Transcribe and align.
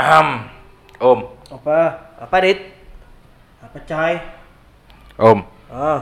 Ahem. 0.00 0.28
Om, 0.96 1.20
Apa? 1.52 1.78
Apa, 2.16 2.36
Dit? 2.40 2.60
Apa, 3.60 3.76
Cai? 3.84 4.16
Om, 5.20 5.44
Ah. 5.68 6.00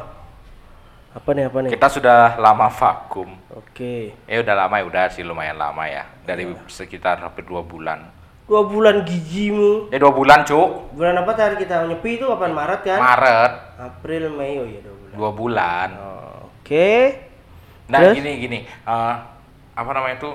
Apa 1.10 1.34
nih, 1.34 1.50
apa 1.50 1.58
nih? 1.66 1.70
kita 1.74 1.90
sudah 1.90 2.38
lama 2.38 2.70
vakum. 2.70 3.34
Oke. 3.50 4.14
Eh 4.24 4.38
udah 4.38 4.54
lama 4.54 4.78
ya, 4.78 4.84
udah 4.86 5.04
sih 5.10 5.26
lumayan 5.26 5.58
lama 5.58 5.82
ya. 5.84 6.06
Dari 6.22 6.46
sekitar 6.70 7.18
hampir 7.18 7.42
dua 7.42 7.58
bulan. 7.60 8.06
Dua 8.46 8.62
bulan 8.64 9.02
gigimu. 9.02 9.90
Eh 9.90 9.98
dua 9.98 10.14
bulan 10.14 10.46
cuk, 10.46 10.94
Bulan 10.94 11.18
apa 11.18 11.34
tadi 11.34 11.58
kita 11.58 11.82
nyepi 11.84 12.16
itu 12.16 12.24
kapan? 12.24 12.54
Maret 12.54 12.80
kan? 12.80 12.98
Maret, 13.02 13.52
April, 13.76 14.24
Mei, 14.30 14.54
oh 14.56 14.66
iya 14.68 14.80
dua 14.80 14.94
bulan. 14.94 15.12
dua 15.12 15.30
bulan. 15.32 15.88
Oh, 15.98 16.38
Oke. 16.54 16.90
Nah 17.88 17.98
Terus? 17.98 18.14
gini 18.14 18.32
gini, 18.38 18.58
eh, 18.64 19.14
apa 19.74 19.90
namanya 19.90 20.16
itu 20.16 20.30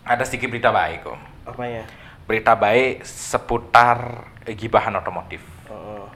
ada 0.00 0.22
sedikit 0.22 0.48
berita 0.48 0.70
baik 0.70 1.02
om. 1.04 1.18
Apanya? 1.44 1.82
Berita 2.26 2.58
baik 2.58 3.06
seputar 3.06 4.26
gibahan 4.50 4.98
otomotif. 4.98 5.38
Oh, 5.70 6.10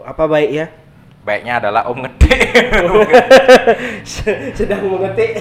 apa 0.00 0.24
baik 0.24 0.50
ya? 0.56 0.66
Baiknya 1.20 1.60
adalah 1.60 1.84
om 1.92 2.00
ngetik. 2.00 2.48
Sedang 4.56 4.88
mengetik. 4.88 5.36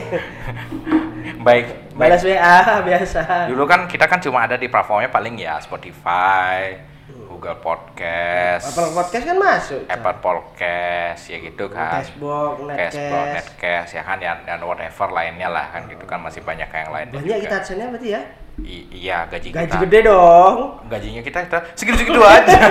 baik, 1.39 1.39
baik. 1.47 1.65
Balas 1.95 2.23
WA 2.27 2.59
biasa. 2.91 3.47
Dulu 3.47 3.63
kan 3.63 3.87
kita 3.87 4.11
kan 4.11 4.19
cuma 4.19 4.43
ada 4.43 4.59
di 4.59 4.67
platformnya 4.67 5.07
paling 5.07 5.39
ya 5.39 5.55
Spotify, 5.63 6.75
Google 7.07 7.55
Podcast, 7.63 8.75
Apple 8.75 8.91
podcast 8.91 9.23
kan 9.23 9.37
masuk. 9.39 9.81
Apple 9.87 10.19
Podcast 10.19 11.31
ya 11.31 11.39
gitu 11.39 11.71
kan. 11.71 12.03
Cashbox, 12.03 12.55
Cashbox, 12.75 13.23
Netcash. 13.23 13.35
Netcash 13.39 13.91
ya 13.95 14.03
kan 14.03 14.19
dan, 14.19 14.43
dan 14.43 14.59
whatever 14.67 15.07
lainnya 15.15 15.47
lah 15.47 15.71
kan 15.71 15.87
gitu 15.87 16.03
kan 16.03 16.19
masih 16.19 16.43
banyak 16.43 16.67
yang 16.67 16.91
lain 16.91 17.07
Banyak 17.07 17.39
kita 17.47 17.63
adsense 17.63 17.87
berarti 17.87 18.19
ya? 18.19 18.48
I- 18.63 18.87
iya 18.91 19.25
gaji, 19.25 19.49
Gaji 19.49 19.67
kita. 19.67 19.83
gede 19.83 19.99
dong. 20.05 20.79
Gajinya 20.87 21.21
kita 21.21 21.45
kita 21.45 21.59
segitu-segitu 21.73 22.19
aja. 22.19 22.57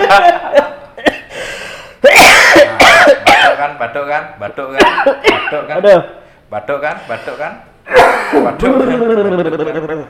Nah, 1.98 3.04
batuk 3.28 3.54
kan, 3.58 3.72
batuk 3.74 4.06
kan, 4.06 4.24
batuk 4.38 4.68
kan, 4.70 4.86
batuk 5.26 5.62
kan, 5.66 5.76
Aduh. 5.76 6.02
batuk 6.48 6.78
kan, 6.78 6.96
batuk 7.04 7.36
kan, 7.36 7.52
batuk. 8.38 8.64
kan. 8.70 10.08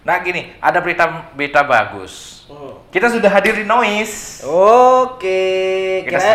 Nah 0.00 0.16
gini, 0.24 0.56
ada 0.56 0.78
berita 0.80 1.04
berita 1.36 1.60
bagus. 1.62 2.44
Hmm. 2.48 2.80
Kita 2.88 3.12
sudah 3.12 3.28
hadir 3.28 3.60
di 3.60 3.68
Noise. 3.68 4.40
Oke, 4.48 6.00
Kita 6.02 6.16
kira 6.16 6.32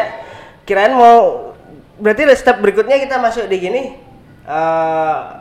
kirain 0.63 0.93
mau 0.93 1.51
berarti 1.97 2.21
step 2.37 2.61
berikutnya 2.61 3.01
kita 3.01 3.17
masuk 3.17 3.49
di 3.49 3.57
gini 3.57 3.81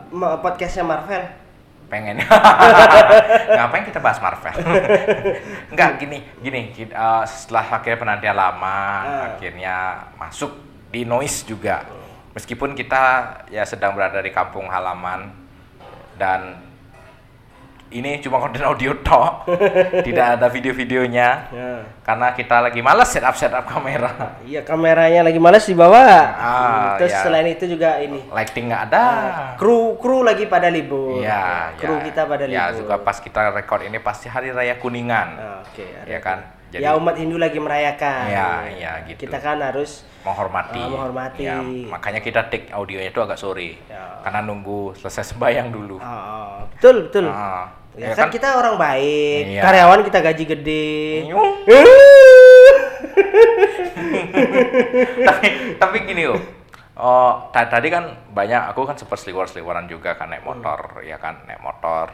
ma- 0.08 0.40
podcastnya 0.40 0.80
Marvel. 0.82 1.41
Pengen. 1.92 2.16
Ngapain 3.52 3.84
kita 3.84 4.00
bahas 4.00 4.16
Marvel? 4.16 4.56
Enggak 5.72 6.00
gini 6.00 6.24
gini 6.40 6.72
ki- 6.72 6.88
eh, 6.88 7.24
setelah 7.24 7.68
akhirnya 7.70 8.00
penantian 8.00 8.32
lama 8.34 8.78
Ah. 8.98 9.36
akhirnya 9.36 9.76
masuk 10.16 10.56
di 10.88 11.04
noise 11.04 11.44
juga. 11.44 11.84
Meskipun 12.32 12.72
kita 12.72 13.02
ya 13.46 13.60
sedang 13.62 13.92
berada 13.92 14.16
di 14.18 14.32
kampung 14.32 14.64
halaman 14.64 15.28
dan 16.16 16.56
ini 17.92 18.18
cuma 18.18 18.40
konten 18.40 18.60
audio 18.60 18.96
tok 18.98 19.44
tidak 20.08 20.40
ada 20.40 20.46
video-videonya 20.48 21.28
Ya. 21.52 21.84
karena 22.00 22.32
kita 22.32 22.58
lagi 22.58 22.80
males 22.80 23.06
setup 23.06 23.36
setup 23.36 23.64
kamera 23.64 24.40
Iya 24.42 24.64
kameranya 24.64 25.22
lagi 25.22 25.36
males 25.36 25.62
dibawa. 25.62 26.02
Ah, 26.32 26.96
Terus 26.96 27.12
ya. 27.12 27.22
selain 27.22 27.48
itu 27.48 27.64
juga 27.68 27.96
ini 27.98 28.24
lighting 28.26 28.68
nggak 28.68 28.82
ada 28.88 29.04
kru 29.54 29.94
kru 29.96 30.20
lagi 30.22 30.44
pada 30.46 30.66
libur. 30.66 31.20
Iya, 31.20 31.76
kru 31.76 31.96
ya. 31.96 32.02
kita 32.02 32.20
pada 32.24 32.44
Ya, 32.48 32.68
libur. 32.68 32.84
juga 32.84 32.94
pas 32.98 33.16
kita 33.16 33.52
record 33.52 33.84
ini 33.84 33.98
pasti 33.98 34.26
hari 34.26 34.50
raya 34.50 34.76
Kuningan. 34.76 35.28
Ah, 35.36 35.60
Oke. 35.62 35.84
Ya 36.04 36.18
kan? 36.18 36.42
Jadi- 36.72 36.88
ya 36.88 36.96
umat 36.96 37.20
Hindu 37.20 37.36
lagi 37.36 37.60
merayakan. 37.60 38.32
Iya, 38.32 38.50
iya, 38.72 38.92
gitu. 39.04 39.28
Kita 39.28 39.36
kan 39.38 39.60
harus 39.60 40.08
menghormati. 40.24 40.80
Ah, 40.80 40.88
menghormati. 40.88 41.42
Ya, 41.44 41.60
makanya 41.60 42.24
kita 42.24 42.48
take 42.48 42.72
audionya 42.72 43.12
itu 43.12 43.20
agak 43.20 43.36
sore. 43.36 43.76
Ya. 43.92 44.24
Karena 44.24 44.40
nunggu 44.40 44.96
selesai 44.96 45.36
sembayang 45.36 45.68
dulu. 45.68 46.00
Oh, 46.00 46.08
oh. 46.08 46.56
betul 46.72 47.12
betul. 47.12 47.28
Ah, 47.28 47.68
Ya, 47.92 48.08
ya 48.08 48.16
kan, 48.16 48.32
kita 48.32 48.56
orang 48.56 48.80
baik, 48.80 49.52
Iya. 49.52 49.62
karyawan 49.62 50.00
kita 50.00 50.18
gaji 50.24 50.44
gede. 50.48 50.96
Tapi 55.28 55.46
tapi 55.76 55.96
gini 56.08 56.24
loh. 56.24 56.40
Oh, 56.92 57.48
ta- 57.50 57.68
tadi 57.68 57.88
kan 57.88 58.04
banyak 58.30 58.72
aku 58.72 58.84
kan 58.84 58.96
sempat 58.96 59.20
seliwar-seliwaran 59.20 59.88
juga 59.88 60.12
kan 60.14 60.28
naik 60.28 60.44
motor, 60.44 61.00
ya 61.02 61.16
kan 61.16 61.40
naik 61.44 61.60
motor. 61.60 62.12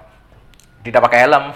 Tidak 0.82 0.98
pakai 0.98 1.26
helm, 1.26 1.50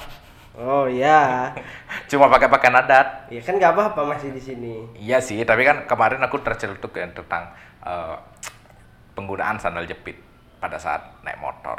Oh 0.53 0.85
iya. 0.85 1.49
cuma 2.11 2.29
pakai 2.29 2.47
pakaian 2.47 2.77
adat. 2.77 3.27
Ya 3.33 3.41
kan 3.41 3.57
nggak 3.57 3.73
apa-apa 3.73 4.05
masih 4.05 4.31
di 4.31 4.43
sini. 4.43 4.75
Iya 4.95 5.19
sih, 5.19 5.41
tapi 5.43 5.65
kan 5.65 5.89
kemarin 5.89 6.21
aku 6.21 6.39
tercelutuk 6.45 6.93
ya 6.93 7.09
tentang 7.09 7.51
eh, 7.83 8.17
penggunaan 9.15 9.57
sandal 9.57 9.89
jepit 9.89 10.19
pada 10.61 10.77
saat 10.77 11.01
naik 11.25 11.41
motor. 11.41 11.79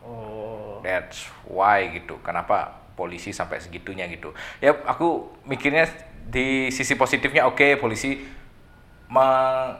Oh. 0.00 0.73
That's 0.84 1.18
why 1.42 1.88
gitu. 1.90 2.20
Kenapa 2.20 2.68
polisi 2.92 3.32
sampai 3.32 3.58
segitunya 3.58 4.04
gitu? 4.06 4.30
Ya 4.60 4.76
aku 4.84 5.08
mikirnya 5.42 5.88
di 6.24 6.68
sisi 6.68 6.94
positifnya 6.94 7.44
oke 7.44 7.76
polisi 7.76 8.20
me- 9.06 9.74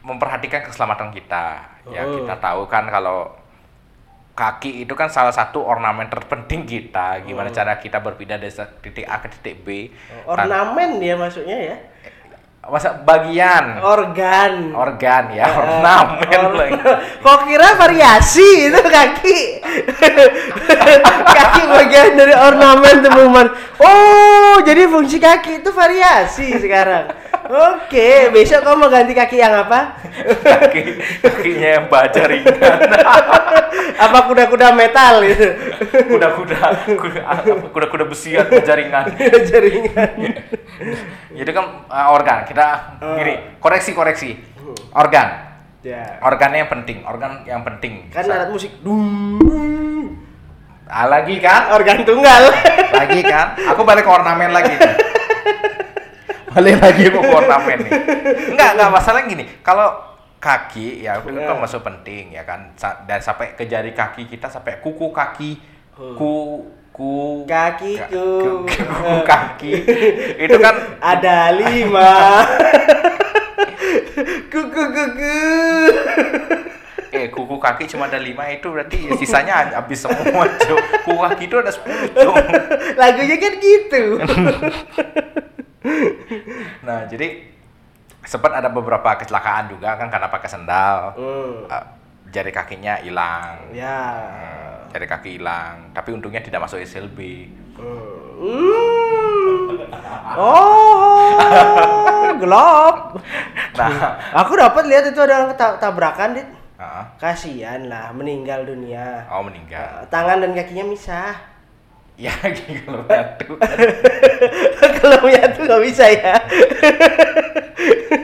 memperhatikan 0.00 0.62
keselamatan 0.62 1.10
kita. 1.10 1.70
Ya 1.88 2.02
Oh. 2.02 2.12
kita 2.16 2.34
tahu 2.36 2.66
kan 2.66 2.84
kalau 2.84 3.30
kaki 4.32 4.80
itu 4.80 4.94
kan 4.94 5.06
salah 5.06 5.30
satu 5.30 5.60
ornamen 5.60 6.08
terpenting 6.08 6.64
kita. 6.64 7.20
Gimana 7.22 7.50
cara 7.50 7.76
kita 7.76 8.00
berpindah 8.00 8.36
dari 8.36 8.52
titik 8.80 9.04
A 9.04 9.20
ke 9.20 9.28
titik 9.30 9.60
B? 9.60 9.92
Tan- 10.24 10.48
Ornamen 10.48 10.96
dia 10.96 11.14
masuknya 11.14 11.56
ya. 11.56 11.76
masa 12.62 12.92
bagian 12.94 13.80
Organ. 13.80 14.76
organ 14.76 15.32
ya 15.32 15.42
Eh, 15.42 15.58
ornamen 15.58 16.28
or- 16.44 16.54
lagi. 16.54 16.76
Kok 17.24 17.38
kira 17.44 17.72
variasi 17.74 18.68
itu 18.68 18.80
kaki? 18.80 19.59
kaki 21.36 21.62
bagian 21.68 22.18
dari 22.18 22.34
ornamen 22.34 22.96
teman-teman. 23.04 23.46
Oh, 23.80 24.60
jadi 24.66 24.90
fungsi 24.90 25.22
kaki 25.22 25.62
itu 25.62 25.70
variasi 25.72 26.58
sekarang. 26.58 27.10
Oke, 27.50 28.30
besok 28.30 28.62
kamu 28.62 28.78
mau 28.78 28.90
ganti 28.92 29.10
kaki 29.10 29.42
yang 29.42 29.66
apa? 29.66 29.98
kaki 30.38 30.80
kakinya 31.22 31.68
yang 31.80 31.86
baja 31.90 32.22
ringan 32.26 32.78
apa 34.04 34.18
kuda-kuda 34.28 34.70
metal 34.74 35.24
gitu? 35.24 35.48
kuda-kuda 36.14 36.58
kuda-kuda 37.72 38.04
besi 38.06 38.36
atau 38.36 38.60
jaringan 38.60 39.10
Jaringan. 39.50 40.10
jadi 41.34 41.50
kan 41.50 41.86
uh, 41.88 42.14
organ 42.14 42.44
kita 42.46 42.98
gini 43.18 43.58
koreksi 43.58 43.90
koreksi 43.96 44.30
organ 44.94 45.49
Ya. 45.80 46.20
organnya 46.20 46.60
yang 46.60 46.70
penting 46.70 46.98
organ 47.02 47.40
yang 47.42 47.64
penting 47.64 48.04
Kan 48.08 48.28
alat 48.28 48.52
musik. 48.52 48.68
Ah, 50.84 51.06
lagi 51.06 51.38
kan 51.38 51.70
Organ 51.70 52.02
tunggal. 52.02 52.50
lagi 52.92 53.20
kan 53.22 53.54
aku 53.56 53.80
balik 53.80 54.02
ke 54.02 54.10
ornamen 54.10 54.50
lagi 54.50 54.74
nih. 54.74 54.94
balik 56.50 56.76
lagi 56.76 57.04
ke 57.06 57.16
ornamen 57.16 57.78
nih 57.80 57.92
enggak 58.50 58.70
enggak 58.74 58.90
masalah 58.90 59.22
gini 59.22 59.46
kalau 59.60 59.86
kaki 60.36 61.00
ya 61.00 61.16
itu 61.16 61.30
kan 61.30 61.54
Ya. 61.54 61.62
masuk 61.62 61.80
penting 61.80 62.34
ya 62.34 62.42
kan 62.42 62.74
dan 63.06 63.20
sampai 63.20 63.54
ke 63.54 63.64
jari 63.64 63.92
kaki 63.92 64.26
kita 64.26 64.48
sampai 64.48 64.80
kuku 64.80 65.08
kaki 65.10 65.50
Hmm. 65.92 66.16
ku 66.16 66.32
ku 67.00 67.48
Kakiku. 67.48 68.28
ka- 68.68 68.68
ku- 68.68 68.68
kuku 68.68 69.14
kaki 69.24 69.72
itu 70.36 70.56
kan 70.58 70.76
Ada 71.00 71.48
lima. 71.50 72.44
kuku 74.52 74.82
kuku. 74.86 75.36
eh 77.10 77.26
kuku 77.26 77.56
kaki 77.56 77.88
cuma 77.88 78.04
ada 78.04 78.20
lima 78.20 78.44
itu 78.46 78.68
berarti 78.68 79.00
ya 79.02 79.12
sisanya 79.16 79.72
habis 79.72 79.98
semua 79.98 80.44
cok 80.46 80.80
kuku 81.00 81.16
kaki 81.16 81.44
itu 81.46 81.56
ada 81.56 81.72
sepuluh 81.72 82.04
cok 82.12 82.36
Lagunya 83.00 83.36
kan 83.36 83.52
gitu. 83.56 84.02
nah 86.80 87.04
jadi 87.04 87.48
sempat 88.22 88.52
ada 88.52 88.68
beberapa 88.68 89.16
kecelakaan 89.16 89.72
juga 89.72 89.96
kan 89.96 90.06
karena 90.06 90.28
pakai 90.28 90.48
sendal 90.48 91.16
Hmm. 91.16 91.64
Eh, 91.66 91.84
jari 92.30 92.50
kakinya 92.50 92.98
hilang 92.98 93.70
Ya. 93.70 93.98
Hmm, 94.16 94.90
jari 94.90 95.06
kaki 95.06 95.30
hilang 95.36 95.90
tapi 95.90 96.10
untungnya 96.10 96.38
tidak 96.38 96.62
masuk 96.62 96.78
SLB 96.78 97.50
Hmm. 98.40 99.72
Oh, 100.32 101.32
gelap. 102.36 103.16
nah 103.74 103.90
Aku 104.36 104.52
dapat 104.54 104.84
lihat 104.84 105.04
itu 105.06 105.18
ada 105.18 105.48
tabrakan, 105.76 106.34
Dit. 106.34 106.48
Kasihan 107.16 107.84
lah, 107.84 108.08
meninggal 108.10 108.64
dunia. 108.64 109.24
oh 109.28 109.40
meninggal 109.40 110.00
Eh, 110.00 110.08
Tangan 110.08 110.40
dan 110.40 110.52
kakinya 110.52 110.84
misah. 110.86 111.36
ya 112.16 112.32
kalau 112.84 113.00
jatuh 113.06 113.56
Kalau 115.00 115.18
menyatu 115.20 115.60
nggak 115.64 115.82
bisa 115.82 116.04
ya. 116.06 116.36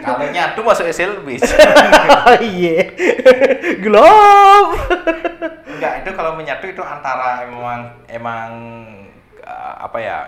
Kalau 0.01 0.27
nyatu 0.27 0.61
masuk 0.61 0.87
SLB 0.87 1.39
oh 1.39 2.39
iya. 2.53 2.91
Gelap. 3.77 4.67
enggak 5.69 5.93
itu 6.01 6.11
kalau 6.13 6.33
menyatu 6.35 6.67
itu 6.67 6.81
antara 6.81 7.45
emang 7.45 7.81
emang 8.07 8.49
eh, 9.39 9.75
apa 9.79 9.99
ya 9.99 10.19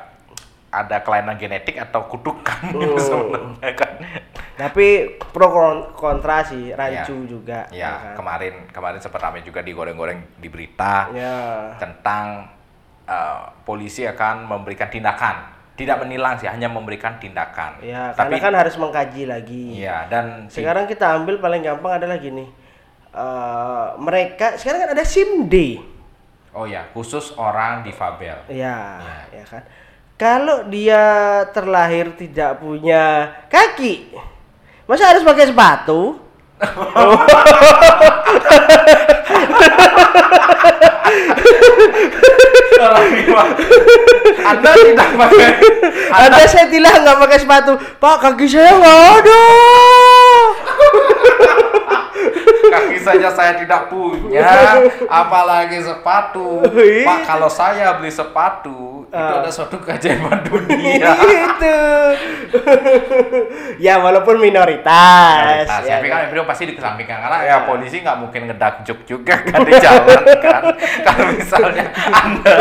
ada 0.68 1.00
kelainan 1.00 1.34
genetik 1.34 1.76
atau 1.76 2.04
kutukan 2.06 2.60
Oh. 2.68 2.76
gitu 2.76 3.00
sebenarnya 3.00 3.72
kan. 3.74 3.92
Tapi 4.58 4.86
pro 5.24 5.48
kon- 5.48 5.86
kontra 5.92 6.42
sih, 6.42 6.70
rancu 6.70 7.14
Ya. 7.14 7.24
juga. 7.24 7.60
Ya, 7.70 7.90
kan? 7.94 8.14
kemarin 8.14 8.54
kemarin 8.68 8.98
sempat 8.98 9.22
ramai 9.22 9.40
juga 9.40 9.62
digoreng-goreng 9.62 10.18
di 10.36 10.48
berita 10.48 11.08
Ya. 11.10 11.72
tentang 11.76 12.52
eh, 13.06 13.40
polisi 13.64 14.04
akan 14.04 14.44
memberikan 14.44 14.86
tindakan, 14.86 15.57
tidak 15.78 16.02
menilang 16.02 16.34
sih, 16.34 16.50
hanya 16.50 16.66
memberikan 16.66 17.16
tindakan. 17.16 17.78
Ya, 17.80 18.10
Tapi 18.10 18.34
karena 18.34 18.42
kan 18.42 18.54
harus 18.58 18.74
mengkaji 18.74 19.22
lagi. 19.24 19.78
iya 19.78 20.10
dan 20.10 20.50
Sekarang 20.50 20.84
kita 20.84 21.14
ambil 21.14 21.38
paling 21.38 21.62
gampang 21.62 21.96
adalah 21.96 22.18
gini. 22.18 22.50
Eh, 23.08 23.86
mereka 23.96 24.58
sekarang 24.58 24.84
kan 24.84 24.90
ada 24.92 25.04
SIM 25.06 25.46
D. 25.46 25.78
oh 26.50 26.66
ya, 26.66 26.90
khusus 26.90 27.32
orang 27.38 27.86
difabel. 27.86 28.50
Ya, 28.50 28.98
Ya. 28.98 29.18
ya 29.30 29.44
kan. 29.46 29.62
Kalau 30.18 30.66
dia 30.66 30.98
terlahir 31.48 32.10
tidak 32.12 32.58
punya 32.58 33.30
kaki, 33.46 34.10
masa 34.84 35.14
harus 35.14 35.22
pakai 35.22 35.46
sepatu? 35.46 36.18
Anda 44.48 44.70
tidak 44.74 45.10
pakai 45.14 45.50
Anda 46.10 46.42
saya 46.50 46.66
tilah 46.66 46.94
nggak 47.04 47.18
pakai 47.22 47.38
sepatu, 47.38 47.72
Pak 48.02 48.16
kaki 48.26 48.46
saya 48.50 48.74
nggak 48.74 49.00
ada. 49.22 49.42
Kaki 52.68 52.98
saja 52.98 53.28
saya 53.28 53.52
tidak 53.56 53.88
punya, 53.88 54.44
apalagi 55.20 55.80
sepatu. 55.80 56.62
Iya. 56.68 57.04
Pak, 57.04 57.18
kalau 57.24 57.48
saya 57.48 57.96
beli 57.96 58.12
sepatu, 58.12 59.08
itu 59.08 59.16
Ah. 59.16 59.40
ada 59.40 59.48
suatu 59.48 59.80
keajaiban 59.80 60.44
dunia. 60.48 61.16
gitu. 61.16 61.80
ya 63.88 63.96
walaupun 63.98 64.36
minoritas. 64.36 65.64
Nah, 65.64 65.80
ya 65.80 65.96
tapi 65.96 66.08
kan 66.08 66.28
itu 66.28 66.44
pasti 66.44 66.68
dikesampingkan 66.68 67.16
karena 67.24 67.38
ya 67.40 67.56
polisi 67.64 68.04
nggak 68.04 68.18
mungkin 68.20 68.52
ngedakjuk 68.52 68.98
juga 69.08 69.40
kan 69.40 69.64
di 69.64 69.72
jalan 69.80 70.22
kan. 70.44 70.62
Kalau 70.76 71.24
misalnya 71.32 71.88
Anda 72.04 72.56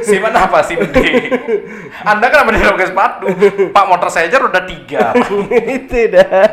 SIM 0.00 0.24
apa 0.24 0.58
SIM 0.64 0.88
D? 0.88 0.96
Anda 2.00 2.26
kan 2.32 2.48
tidak 2.48 2.72
pakai 2.80 2.88
sepatu. 2.88 3.26
Pak 3.76 3.84
motor 3.92 4.08
saya 4.08 4.24
aja 4.32 4.40
roda 4.40 4.64
tiga. 4.64 5.12
itu 5.68 6.00
dah. 6.16 6.48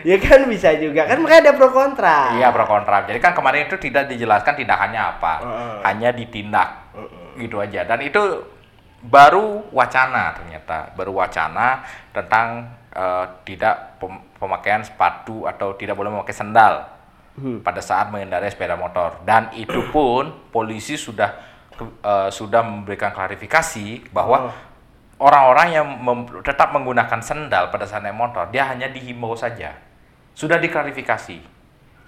ya 0.10 0.16
kan 0.18 0.44
bisa 0.46 0.74
juga 0.74 1.06
kan 1.06 1.18
makanya 1.18 1.50
ada 1.50 1.54
pro 1.54 1.68
kontra. 1.70 2.34
Iya 2.34 2.48
pro 2.50 2.64
kontra. 2.64 3.04
Jadi 3.04 3.18
kan 3.18 3.32
kemarin 3.32 3.66
itu 3.66 3.76
tidak 3.78 4.06
dijelaskan 4.06 4.54
tindakannya 4.54 5.00
apa, 5.00 5.32
Heeh. 5.40 5.76
hanya 5.84 6.10
ditindak 6.10 6.68
gitu 7.36 7.60
aja. 7.60 7.84
Dan 7.84 8.00
itu 8.00 8.20
baru 9.02 9.68
wacana 9.70 10.34
ternyata, 10.34 10.90
baru 10.92 11.12
wacana 11.14 11.84
tentang 12.10 12.68
eh, 12.90 13.24
tidak 13.44 14.00
pem- 14.00 14.24
pemakaian 14.36 14.80
sepatu 14.80 15.44
atau 15.44 15.76
tidak 15.76 15.94
boleh 15.94 16.10
memakai 16.10 16.32
sendal 16.32 16.96
Hmm. 17.36 17.60
pada 17.60 17.84
saat 17.84 18.08
mengendarai 18.08 18.48
sepeda 18.48 18.80
motor. 18.80 19.20
Dan 19.20 19.52
itu 19.52 19.84
pun 19.94 20.48
polisi 20.48 20.96
sudah 20.96 21.36
eh, 21.76 22.30
sudah 22.32 22.64
memberikan 22.64 23.12
klarifikasi 23.12 24.08
bahwa 24.08 24.48
Oh. 24.48 24.52
orang-orang 25.18 25.68
yang 25.70 25.86
tetap 26.40 26.72
menggunakan 26.72 27.20
sendal 27.20 27.68
pada 27.68 27.84
saat 27.84 28.00
naik 28.00 28.12
motor, 28.12 28.48
dia 28.48 28.64
hanya 28.64 28.88
dihimbau 28.88 29.32
saja. 29.32 29.76
Sudah 30.36 30.60
diklarifikasi. 30.60 31.40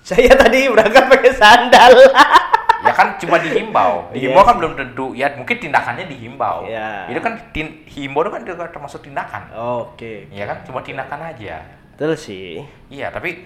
Saya 0.00 0.32
tadi 0.34 0.68
berangkat 0.68 1.08
pakai 1.08 1.32
sandal. 1.32 1.92
ya 2.78 2.94
kan 2.94 3.18
cuma 3.18 3.42
dihimbau 3.42 4.06
Iya 4.08 4.30
dihimbau 4.30 4.44
kan 4.44 4.54
sih. 4.54 4.58
belum 4.62 4.72
tentu 4.78 5.06
ya 5.10 5.26
mungkin 5.34 5.58
tindakannya 5.58 6.06
dihimbau 6.06 6.62
Iya. 6.62 7.10
itu 7.10 7.18
kan 7.18 7.34
tin, 7.50 7.66
himbau 7.84 8.22
itu 8.22 8.30
kan 8.30 8.42
juga 8.46 8.70
termasuk 8.70 9.02
tindakan 9.02 9.50
Oke. 9.50 10.30
ya 10.30 10.46
kan 10.46 10.62
cuma 10.62 10.78
tindakan 10.78 11.26
aja 11.26 11.58
Betul 11.90 12.14
sih. 12.14 12.62
iya 12.86 13.10
tapi 13.10 13.42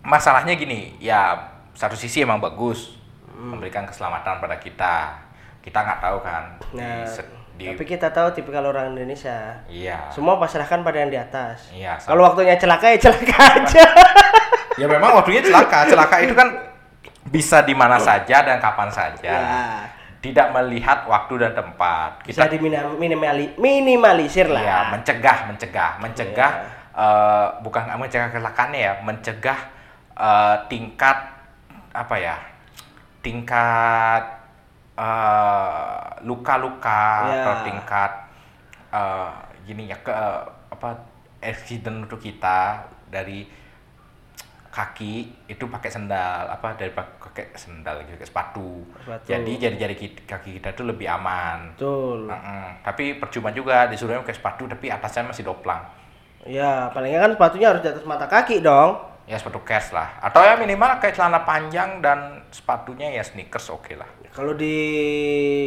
masalahnya 0.00 0.56
gini 0.56 0.96
ya 0.96 1.36
satu 1.72 1.92
sisi 1.92 2.24
emang 2.24 2.40
bagus 2.40 2.96
Hmm. 3.28 3.52
memberikan 3.52 3.84
keselamatan 3.84 4.40
pada 4.40 4.56
kita 4.56 5.12
kita 5.60 5.76
nggak 5.76 6.00
tahu 6.00 6.18
kan 6.24 6.56
Nah, 6.72 7.04
di, 7.56 7.72
tapi 7.72 7.84
kita 7.88 8.12
tahu 8.12 8.36
tipikal 8.36 8.68
orang 8.68 8.92
Indonesia. 8.92 9.64
iya 9.66 10.12
Semua 10.12 10.36
pasrahkan 10.36 10.84
pada 10.84 11.00
yang 11.00 11.08
di 11.08 11.16
atas. 11.16 11.72
Iya, 11.72 11.96
Kalau 11.96 12.28
waktunya 12.28 12.60
celaka 12.60 12.92
ya 12.92 12.98
celaka 13.00 13.36
aja. 13.64 13.84
ya 14.76 14.86
memang 14.86 15.16
waktunya 15.16 15.40
celaka 15.40 15.88
celaka 15.88 16.20
itu 16.20 16.36
kan 16.36 16.52
bisa 17.26 17.64
di 17.64 17.72
mana 17.72 17.96
saja 17.96 18.44
dan 18.44 18.60
kapan 18.60 18.92
saja 18.92 19.24
ya. 19.24 19.40
tidak 20.20 20.52
melihat 20.52 21.08
waktu 21.08 21.42
dan 21.42 21.52
tempat 21.56 22.20
Bisa 22.22 22.44
diminimali 22.46 23.56
minimalisir 23.56 24.46
lah. 24.52 24.60
Iya, 24.62 24.78
mencegah, 24.92 25.38
mencegah, 25.48 25.90
mencegah 25.98 26.52
eh, 26.92 27.46
bukan 27.64 27.82
nggak 27.88 27.98
mencegah 27.98 28.28
kecelakaannya 28.30 28.80
ya, 28.84 28.92
mencegah 29.00 29.58
eh, 30.12 30.56
tingkat 30.68 31.18
apa 31.96 32.14
ya, 32.20 32.36
tingkat 33.24 34.22
eh, 34.96 36.02
luka-luka 36.28 37.04
atau 37.40 37.52
tingkat 37.64 38.10
eh, 38.92 39.32
gini 39.66 39.90
ya 39.90 39.98
ke 40.00 40.12
apa 40.72 40.90
accident 41.42 42.06
untuk 42.08 42.20
kita 42.22 42.84
dari 43.10 43.46
kaki 44.76 45.14
itu 45.48 45.64
pakai 45.72 45.88
sendal 45.88 46.52
apa 46.52 46.76
dari 46.76 46.92
pak- 46.92 47.16
pakai 47.16 47.56
sendal 47.56 48.04
gitu, 48.04 48.12
pakai 48.20 48.28
sepatu. 48.28 48.70
Sepatu. 49.00 49.24
Jadi 49.32 49.52
jari-jari 49.56 49.94
ki- 49.96 50.26
kaki 50.28 50.60
kita 50.60 50.76
itu 50.76 50.82
lebih 50.84 51.08
aman. 51.08 51.72
Betul. 51.72 52.28
Mm-mm. 52.28 52.64
Tapi 52.84 53.16
percuma 53.16 53.48
juga 53.56 53.88
disuruhnya 53.88 54.20
pakai 54.20 54.36
sepatu 54.36 54.68
tapi 54.68 54.92
atasnya 54.92 55.32
masih 55.32 55.48
doplang. 55.48 55.80
Ya, 56.46 56.92
palingnya 56.94 57.18
kan 57.26 57.30
sepatunya 57.34 57.66
harus 57.74 57.82
di 57.82 57.90
atas 57.90 58.04
mata 58.06 58.26
kaki 58.30 58.62
dong. 58.62 59.02
Ya 59.26 59.36
sepatu 59.36 59.58
cash 59.66 59.90
lah. 59.90 60.22
Atau 60.22 60.42
ya 60.46 60.54
minimal 60.54 61.02
kayak 61.02 61.18
celana 61.18 61.42
panjang 61.42 61.98
dan 61.98 62.46
sepatunya 62.54 63.10
ya 63.10 63.26
sneakers 63.26 63.68
oke 63.74 63.92
lah. 63.98 64.06
Kalau 64.30 64.54
di 64.54 64.76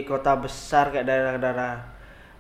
kota 0.08 0.38
besar 0.40 0.94
kayak 0.96 1.06
daerah-daerah 1.06 2.00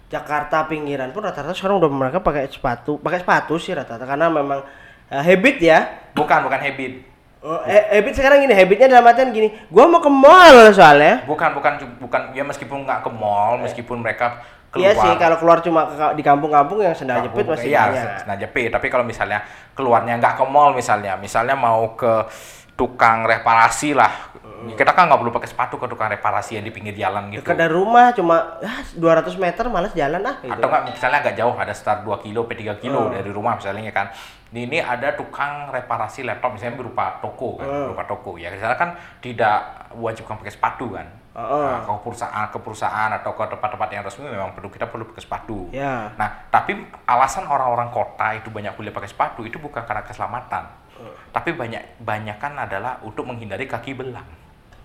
Jakarta 0.09 0.65
pinggiran 0.65 1.13
pun 1.13 1.21
rata-rata 1.21 1.53
sekarang 1.53 1.77
udah 1.77 1.89
mereka 1.89 2.17
pakai 2.23 2.49
sepatu, 2.49 2.97
pakai 2.97 3.21
sepatu 3.21 3.61
sih 3.61 3.77
rata-rata 3.77 4.09
karena 4.09 4.25
memang 4.29 4.65
eh, 5.11 5.21
habit 5.21 5.57
ya. 5.61 5.79
Bukan, 6.17 6.49
bukan 6.49 6.59
habit. 6.61 6.93
Oh, 7.39 7.63
eh, 7.63 7.99
habit 7.99 8.19
sekarang 8.19 8.43
gini, 8.43 8.51
habitnya 8.51 8.91
dalam 8.91 9.07
artian 9.07 9.31
gini, 9.31 9.53
gua 9.71 9.87
mau 9.87 10.03
ke 10.03 10.11
mall 10.11 10.75
soalnya. 10.75 11.23
Bukan, 11.23 11.55
bukan, 11.55 11.73
bukan. 12.01 12.21
Ya 12.35 12.43
meskipun 12.43 12.83
nggak 12.83 13.05
ke 13.05 13.09
mall, 13.13 13.63
meskipun 13.63 14.03
mereka 14.03 14.43
keluar. 14.69 14.85
Iya 14.85 14.91
sih, 14.95 15.11
kalau 15.15 15.35
keluar 15.35 15.59
cuma 15.59 15.81
ke- 15.85 16.13
di 16.13 16.21
kampung-kampung 16.21 16.79
yang 16.79 16.93
sendal 16.93 17.21
jepit 17.21 17.43
masih 17.43 17.69
iya, 17.69 17.85
banyak. 17.85 18.19
sendal 18.19 18.37
jepit. 18.39 18.69
Tapi 18.69 18.87
kalau 18.87 19.03
misalnya 19.03 19.41
keluarnya 19.71 20.15
nggak 20.15 20.33
ke 20.33 20.43
mall 20.45 20.71
misalnya, 20.71 21.13
misalnya 21.15 21.53
mau 21.53 21.93
ke 21.93 22.25
tukang 22.73 23.23
reparasi 23.23 23.91
lah. 23.91 24.31
Kita 24.69 24.91
kan 24.91 25.07
nggak 25.07 25.17
perlu 25.17 25.31
pakai 25.31 25.47
sepatu 25.47 25.75
ke 25.75 25.87
tukang 25.87 26.07
reparasi 26.07 26.55
yang 26.55 26.63
di 26.63 26.69
pinggir 26.69 26.91
jalan 26.93 27.27
gitu. 27.29 27.39
Dekat 27.41 27.55
dari 27.57 27.71
rumah 27.71 28.11
cuma 28.11 28.59
ah, 28.59 28.79
200 28.91 29.35
meter 29.35 29.63
malas 29.67 29.91
jalan 29.93 30.19
ah 30.21 30.35
gitu. 30.37 30.51
atau 30.51 30.67
nggak 30.67 30.83
misalnya 30.89 31.17
agak 31.19 31.33
jauh 31.33 31.55
ada 31.55 31.71
sekitar 31.71 32.03
2 32.03 32.19
kilo 32.19 32.43
sampai 32.43 32.57
3 32.57 32.75
kilo 32.77 32.99
Hmm. 33.01 33.15
dari 33.15 33.31
rumah 33.31 33.55
misalnya 33.55 33.87
kan 33.89 34.07
di 34.49 34.65
ini 34.65 34.77
ada 34.77 35.13
tukang 35.13 35.69
reparasi 35.69 36.21
laptop 36.21 36.53
misalnya 36.53 36.75
berupa 36.75 37.17
toko 37.19 37.55
kan 37.55 37.65
Hmm. 37.65 37.85
berupa 37.87 38.03
toko 38.03 38.33
ya 38.33 38.49
misalnya 38.49 38.75
kan 38.75 38.89
tidak 39.19 39.61
wajibkan 39.93 40.35
pakai 40.35 40.49
sepatu 40.49 40.91
kan 40.91 41.05
Heeh. 41.31 41.65
nah, 41.69 41.79
ke 41.79 42.01
perusahaan 42.01 42.45
ke 42.47 42.57
perusahaan 42.57 43.09
atau 43.13 43.31
ke 43.31 43.43
tempat-tempat 43.45 43.89
yang 43.89 44.01
resmi 44.01 44.25
memang 44.25 44.51
perlu 44.51 44.67
kita 44.67 44.85
perlu 44.85 45.05
pakai 45.05 45.21
sepatu 45.21 45.69
Ya. 45.69 46.09
nah 46.15 46.49
tapi 46.49 46.73
alasan 47.05 47.45
orang-orang 47.45 47.89
kota 47.89 48.33
itu 48.33 48.49
banyak 48.49 48.73
kuliah 48.73 48.89
pakai 48.89 49.07
sepatu 49.07 49.41
itu 49.41 49.55
bukan 49.55 49.81
karena 49.81 50.01
keselamatan 50.01 50.65
Hmm. 50.91 51.13
tapi 51.31 51.53
banyak 51.53 51.79
banyak 51.97 52.35
kan 52.35 52.57
adalah 52.57 52.97
untuk 52.99 53.23
menghindari 53.23 53.63
kaki 53.63 53.93
belang 53.93 54.25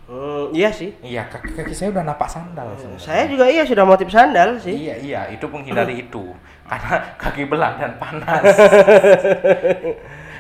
Hmm, 0.04 0.52
iya 0.52 0.68
sih. 0.68 0.92
iya 1.00 1.25
kaki, 1.25 1.56
kaki 1.56 1.73
saya 1.73 1.88
udah 1.88 2.04
napak 2.04 2.28
sandal 2.28 2.76
sebenarnya. 2.76 3.00
Saya 3.00 3.25
juga 3.25 3.49
iya 3.49 3.64
sudah 3.64 3.82
motif 3.82 4.08
sandal 4.08 4.61
sih. 4.61 4.76
Iya 4.76 4.94
iya 5.00 5.20
itu 5.32 5.49
menghindari 5.49 6.00
itu 6.04 6.37
karena 6.64 6.96
kaki 7.16 7.49
belang 7.49 7.80
dan 7.80 7.96
panas. 7.96 8.40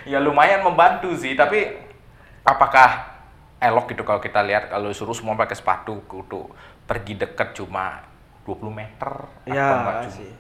ya 0.04 0.20
lumayan 0.20 0.60
membantu 0.60 1.16
sih 1.16 1.32
tapi 1.32 1.64
apakah 2.44 3.16
elok 3.56 3.88
gitu 3.88 4.04
kalau 4.04 4.20
kita 4.20 4.44
lihat 4.44 4.68
kalau 4.68 4.92
suruh 4.92 5.16
semua 5.16 5.32
pakai 5.32 5.56
sepatu 5.56 6.04
untuk 6.04 6.52
pergi 6.84 7.16
dekat 7.16 7.56
cuma 7.56 8.04
20 8.44 8.68
meter 8.68 9.12
Ya, 9.48 9.64
atau 9.64 9.76
enggak 9.80 9.96
cuma, 10.04 10.12
sih. 10.12 10.30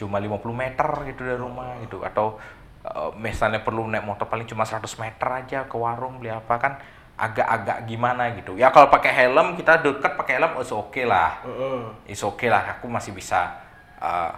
cuma 0.00 0.16
50 0.16 0.40
meter 0.56 0.88
gitu 1.12 1.20
dari 1.20 1.36
rumah 1.36 1.76
gitu 1.84 2.00
atau 2.00 2.40
eh, 2.80 3.12
misalnya 3.20 3.60
perlu 3.60 3.84
naik 3.84 4.08
motor 4.08 4.24
paling 4.24 4.48
cuma 4.48 4.64
100 4.64 4.88
meter 4.96 5.28
aja 5.28 5.58
ke 5.68 5.76
warung 5.76 6.16
beli 6.16 6.32
apa 6.32 6.56
kan 6.56 6.72
agak-agak 7.20 7.84
gimana 7.84 8.32
gitu 8.32 8.56
ya 8.56 8.72
kalau 8.72 8.88
pakai 8.88 9.12
helm 9.12 9.52
kita 9.52 9.84
dekat 9.84 10.16
pakai 10.16 10.40
helm 10.40 10.56
is 10.56 10.72
oke 10.72 11.02
lah 11.04 11.44
Heeh. 11.44 12.12
is 12.16 12.22
oke 12.24 12.48
lah 12.48 12.80
aku 12.80 12.88
masih 12.88 13.12
bisa 13.12 13.60
uh, 14.00 14.32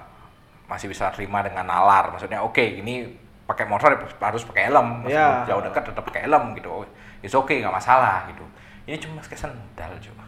masih 0.67 0.91
bisa 0.91 1.07
terima 1.15 1.47
dengan 1.47 1.63
nalar 1.63 2.11
maksudnya 2.11 2.43
oke 2.43 2.59
ini 2.59 3.07
pakai 3.47 3.71
motor 3.71 3.95
harus 4.03 4.43
pakai 4.43 4.67
helm 4.67 5.07
meskipun 5.07 5.15
Ya. 5.15 5.47
jauh 5.47 5.63
dekat 5.63 5.83
tetap 5.95 6.03
pakai 6.03 6.27
helm 6.27 6.59
gitu 6.59 6.83
is 7.23 7.31
oke 7.33 7.55
nggak 7.55 7.71
masalah 7.71 8.27
gitu 8.27 8.43
ini 8.91 8.99
cuma 8.99 9.23
pakai 9.23 9.39
sendal 9.39 9.95
juga 10.03 10.23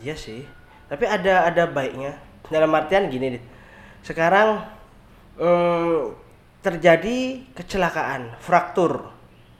Iya 0.00 0.16
sih. 0.16 0.48
Tapi 0.88 1.04
ada 1.04 1.44
ada 1.44 1.68
baiknya. 1.68 2.16
Dalam 2.48 2.72
artian 2.72 3.12
gini, 3.12 3.36
Dit. 3.36 3.44
Sekarang 4.00 4.64
mm, 5.36 6.16
terjadi 6.64 7.44
kecelakaan, 7.52 8.32
fraktur. 8.40 9.12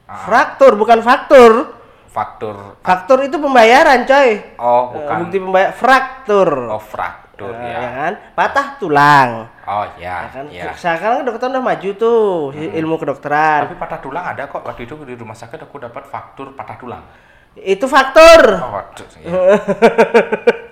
Ah. 0.09 0.25
Fraktur 0.25 0.81
bukan 0.81 1.05
faktur. 1.05 1.77
Faktur. 2.11 2.75
Faktur 2.83 3.23
itu 3.23 3.39
pembayaran, 3.39 4.03
coy. 4.03 4.59
Oh, 4.59 4.91
Eh, 4.91 4.99
bukan. 4.99 5.15
Bukti 5.23 5.37
pembayar 5.39 5.71
fraktur. 5.71 6.49
Oh, 6.67 6.77
fraktur 6.77 7.53
Eh, 7.53 7.65
ya. 7.65 7.79
ya 7.79 7.89
kan? 7.95 8.13
Patah 8.35 8.67
tulang. 8.77 9.29
Oh, 9.63 9.85
Ya 9.95 9.97
ya. 9.97 10.17
kan? 10.29 10.45
ya. 10.51 10.63
Sekarang 10.75 11.23
dokter 11.23 11.47
udah 11.49 11.63
maju 11.63 11.89
tuh 11.95 12.51
ilmu 12.53 12.97
kedokteran. 12.97 13.65
Tapi 13.65 13.75
patah 13.77 13.99
tulang 13.99 14.25
ada 14.27 14.45
kok. 14.45 14.61
Waktu 14.61 14.85
itu 14.85 14.93
di 15.05 15.15
rumah 15.15 15.33
sakit 15.33 15.61
aku 15.61 15.81
dapat 15.81 16.05
faktur 16.05 16.53
patah 16.53 16.77
tulang. 16.77 17.01
Itu 17.55 17.87
faktur. 17.87 18.41
Oh, 18.59 18.73
waduh. 18.73 19.07
ya. 19.17 19.31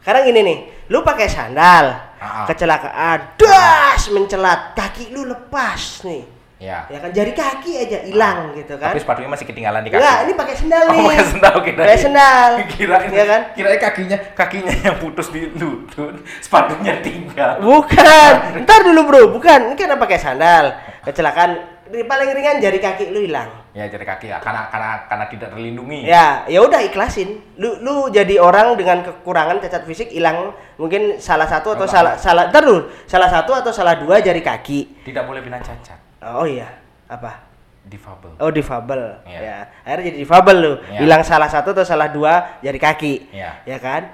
Sekarang 0.00 0.22
gini 0.24 0.40
nih, 0.42 0.58
lu 0.88 1.00
pakai 1.00 1.28
sandal, 1.28 1.84
Ah. 2.16 2.44
kecelakaan, 2.44 3.36
das 3.36 4.08
mencelat, 4.08 4.74
kaki 4.74 5.10
lu 5.10 5.24
lepas 5.24 6.02
nih. 6.02 6.24
Ya. 6.60 6.84
Ya 6.92 7.00
kan 7.00 7.08
jari 7.08 7.32
kaki 7.32 7.72
aja 7.72 8.04
hilang 8.04 8.52
gitu 8.52 8.76
kan. 8.76 8.92
Tapi 8.92 9.00
sepatunya 9.00 9.32
masih 9.32 9.48
ketinggalan 9.48 9.80
di 9.80 9.88
kaki. 9.88 10.04
Enggak, 10.04 10.18
ini 10.28 10.32
pakai 10.36 10.54
sendal 10.60 10.82
Oh, 10.84 10.92
nih. 10.92 11.06
pakai 11.08 11.24
sendal 11.24 11.54
kira. 11.64 11.80
Pakai 11.88 11.98
sendal. 11.98 12.50
Kirain, 12.76 13.08
ya 13.08 13.24
kan? 13.24 13.40
Kirain 13.56 13.80
kakinya 13.80 14.18
kakinya 14.36 14.72
yang 14.84 14.96
putus 15.00 15.32
di 15.32 15.48
lutut, 15.56 16.20
sepatunya 16.44 17.00
tinggal. 17.00 17.64
Bukan. 17.64 18.32
Ntar 18.60 18.80
dulu, 18.84 19.00
Bro. 19.08 19.22
Bukan. 19.32 19.72
Ini 19.72 19.74
karena 19.74 19.96
pakai 19.96 20.18
sandal. 20.20 20.76
Kecelakaan 21.00 21.50
di 21.88 22.04
paling 22.04 22.28
ringan 22.36 22.60
jari 22.60 22.76
kaki 22.76 23.08
lu 23.08 23.24
hilang. 23.24 23.48
Ya 23.72 23.88
jari 23.88 24.04
kaki 24.04 24.28
ya, 24.28 24.36
karena 24.38 24.68
karena 24.68 25.08
karena 25.08 25.24
tidak 25.32 25.48
terlindungi. 25.56 26.04
Ya, 26.04 26.44
ya 26.44 26.60
udah 26.60 26.84
ikhlasin. 26.84 27.40
Lu 27.56 27.80
lu 27.80 28.12
jadi 28.12 28.36
orang 28.36 28.76
dengan 28.76 29.00
kekurangan 29.00 29.64
cacat 29.64 29.88
fisik 29.88 30.12
hilang 30.12 30.52
mungkin 30.76 31.16
salah 31.16 31.48
satu 31.48 31.72
atau 31.72 31.88
salah 31.88 32.20
salah 32.20 32.52
ntar 32.52 32.68
dulu, 32.68 32.90
salah 33.08 33.32
satu 33.32 33.56
atau 33.56 33.72
salah 33.72 33.96
dua 33.96 34.20
jari 34.20 34.44
kaki. 34.44 35.06
Tidak 35.06 35.22
boleh 35.24 35.40
bilang 35.40 35.62
cacat, 35.62 35.98
Oh 36.20 36.44
iya, 36.44 36.68
apa? 37.08 37.50
difabel. 37.90 38.32
Oh 38.38 38.50
difabel. 38.52 39.24
Iya. 39.24 39.40
Ya, 39.40 39.58
akhirnya 39.82 40.04
jadi 40.12 40.18
difabel 40.22 40.56
lu. 40.60 40.72
Iya. 40.86 41.00
Hilang 41.02 41.22
salah 41.24 41.48
satu 41.48 41.72
atau 41.72 41.86
salah 41.86 42.12
dua 42.12 42.60
jari 42.60 42.76
kaki. 42.76 43.32
Iya. 43.32 43.64
Ya 43.64 43.78
kan? 43.80 44.12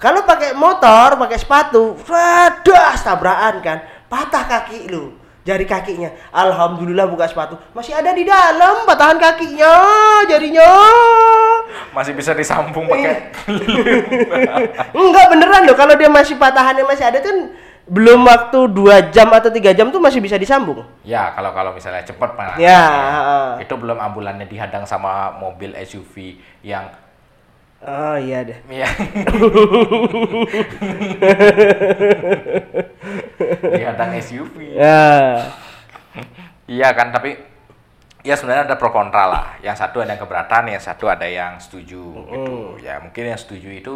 Kalau 0.00 0.24
pakai 0.24 0.56
motor, 0.56 1.20
pakai 1.20 1.38
sepatu, 1.38 1.94
das 2.64 3.00
tabrakan 3.04 3.60
kan, 3.60 3.78
patah 4.08 4.44
kaki 4.48 4.88
lu. 4.88 5.20
Jari 5.42 5.66
kakinya, 5.66 6.06
alhamdulillah 6.30 7.10
buka 7.10 7.26
sepatu, 7.26 7.58
masih 7.74 7.98
ada 7.98 8.14
di 8.14 8.22
dalam 8.22 8.86
patahan 8.86 9.18
kakinya, 9.18 9.74
jarinya. 10.30 10.70
Masih 11.90 12.14
bisa 12.14 12.30
disambung 12.30 12.86
pakai 12.86 13.34
Enggak 15.02 15.26
beneran 15.34 15.66
loh, 15.66 15.74
kalau 15.74 15.98
dia 15.98 16.06
masih 16.06 16.38
patahannya 16.38 16.86
masih 16.86 17.10
ada 17.10 17.18
kan 17.18 17.50
belum 17.82 18.22
waktu 18.22 18.70
dua 18.70 19.10
jam 19.10 19.26
atau 19.34 19.50
tiga 19.50 19.74
jam 19.74 19.90
tuh 19.90 19.98
masih 19.98 20.22
bisa 20.22 20.38
disambung. 20.38 20.86
Ya, 21.02 21.34
kalau 21.34 21.50
kalau 21.50 21.74
misalnya 21.74 22.06
cepat 22.06 22.38
mana? 22.38 22.54
Ya, 22.54 22.82
heeh. 22.86 23.66
Itu 23.66 23.74
belum 23.74 23.98
ambulannya 23.98 24.46
dihadang 24.46 24.86
sama 24.86 25.34
mobil 25.34 25.74
SUV 25.74 26.38
yang 26.62 26.86
Oh 27.82 28.14
iya 28.14 28.46
deh. 28.46 28.54
ya 28.70 28.86
dihadang 33.74 34.14
SUV. 34.22 34.78
Ya. 34.78 35.02
Iya 36.70 36.88
kan, 36.94 37.10
tapi 37.10 37.34
ya 38.22 38.38
sebenarnya 38.38 38.70
ada 38.70 38.78
pro 38.78 38.94
kontra 38.94 39.26
lah. 39.26 39.46
Yang 39.66 39.82
satu 39.82 39.98
ada 39.98 40.14
yang 40.14 40.22
keberatan, 40.22 40.62
yang 40.70 40.78
satu 40.82 41.10
ada 41.10 41.26
yang 41.26 41.58
setuju 41.58 42.02
gitu. 42.30 42.78
Ya 42.78 43.02
mungkin 43.02 43.34
yang 43.34 43.40
setuju 43.40 43.68
itu 43.74 43.94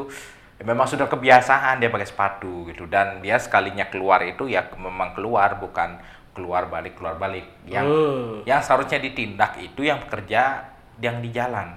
ya 0.57 0.65
memang 0.65 0.89
sudah 0.89 1.05
kebiasaan 1.05 1.79
dia 1.79 1.93
pakai 1.93 2.09
sepatu 2.09 2.65
gitu 2.69 2.89
dan 2.89 3.21
dia 3.21 3.37
sekalinya 3.37 3.87
keluar 3.93 4.25
itu 4.25 4.49
ya 4.49 4.65
memang 4.77 5.13
keluar 5.13 5.61
bukan 5.61 6.01
keluar 6.33 6.69
balik 6.69 6.97
keluar 7.01 7.17
balik. 7.17 7.45
Yang 7.65 7.87
Hmm. 7.89 8.33
yang 8.45 8.61
seharusnya 8.61 9.01
ditindak 9.01 9.57
itu 9.57 9.85
yang 9.85 10.01
bekerja 10.05 10.69
yang 11.01 11.21
di 11.21 11.33
jalan. 11.33 11.77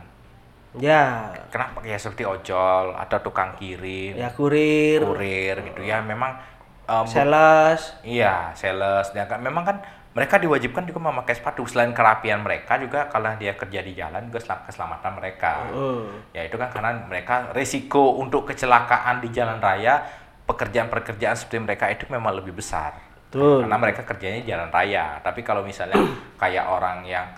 Ya. 0.78 1.34
Kenapa 1.50 1.82
ya 1.82 1.98
seperti 1.98 2.24
ojol 2.28 2.94
atau 2.94 3.18
tukang 3.26 3.58
kirim, 3.58 4.14
Ya 4.16 4.30
kurir, 4.36 5.02
kurir 5.02 5.56
gitu 5.66 5.82
ya 5.82 5.98
memang 6.04 6.38
em, 6.86 7.06
sales. 7.10 7.98
Iya, 8.06 8.54
sales. 8.54 9.10
Dan 9.16 9.26
kan 9.26 9.42
memang 9.42 9.66
kan 9.66 9.78
mereka 10.10 10.36
diwajibkan 10.36 10.84
juga 10.84 11.00
memakai 11.00 11.32
sepatu 11.32 11.64
selain 11.64 11.94
kerapian 11.94 12.42
mereka 12.42 12.76
juga 12.76 13.06
kalau 13.06 13.30
dia 13.36 13.54
kerja 13.54 13.80
di 13.80 13.94
jalan 13.94 14.26
juga 14.26 14.42
selam- 14.42 14.66
keselamatan 14.66 15.12
mereka. 15.16 15.52
Hmm. 15.70 16.10
Ya 16.32 16.44
itu 16.44 16.58
kan 16.58 16.68
karena 16.68 16.98
mereka 17.04 17.54
resiko 17.54 18.18
untuk 18.18 18.44
kecelakaan 18.44 19.22
di 19.22 19.30
jalan 19.30 19.58
raya 19.58 20.02
pekerjaan-pekerjaan 20.44 21.38
seperti 21.38 21.62
mereka 21.62 21.86
itu 21.88 22.10
memang 22.10 22.34
lebih 22.36 22.52
besar. 22.52 22.98
Betul. 23.30 23.62
Karena 23.62 23.78
mereka 23.78 24.02
kerjanya 24.02 24.42
di 24.42 24.50
jalan 24.50 24.70
raya. 24.70 25.22
Tapi 25.22 25.46
kalau 25.46 25.62
misalnya 25.62 26.02
kayak 26.42 26.66
orang 26.66 27.06
yang 27.06 27.30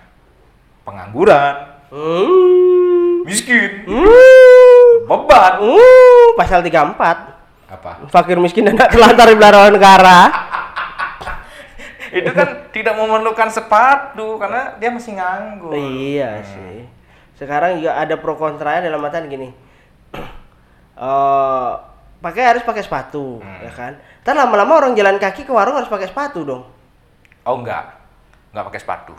pengangguran, 0.82 1.54
Hmm. 1.92 3.20
miskin, 3.22 3.84
Hmm. 3.84 5.04
beban 5.04 5.60
Hmm. 5.60 6.28
Pasal 6.34 6.64
34. 6.64 7.36
apa? 7.68 8.08
Fakir 8.08 8.36
miskin 8.36 8.64
dan 8.64 8.76
tak 8.76 8.96
terlantar 8.96 9.28
di 9.28 9.36
belakang 9.36 9.72
negara. 9.72 10.41
Itu 12.12 12.30
kan 12.36 12.68
tidak 12.76 12.92
memerlukan 12.92 13.48
sepatu 13.48 14.36
karena 14.36 14.76
dia 14.76 14.92
masih 14.92 15.16
nganggur. 15.16 15.72
Iya 15.72 16.44
sih. 16.44 16.84
Sekarang 17.40 17.80
juga 17.80 17.96
ada 17.96 18.14
pro 18.20 18.36
kontranya 18.36 18.92
dalam 18.92 19.00
artian 19.02 19.28
gini. 19.28 19.48
Eh, 20.92 21.72
pakai 22.20 22.42
harus 22.54 22.62
pakai 22.62 22.84
sepatu, 22.84 23.40
Hmm. 23.40 23.64
ya 23.64 23.72
kan? 23.72 23.92
Ntar 24.22 24.36
lama-lama 24.36 24.76
orang 24.78 24.92
jalan 24.94 25.16
kaki 25.16 25.42
ke 25.42 25.50
warung 25.50 25.74
harus 25.74 25.88
pakai 25.88 26.06
sepatu 26.06 26.44
dong. 26.44 26.62
Oh 27.42 27.58
enggak, 27.58 27.96
enggak 28.54 28.64
pakai 28.70 28.80
sepatu. 28.84 29.14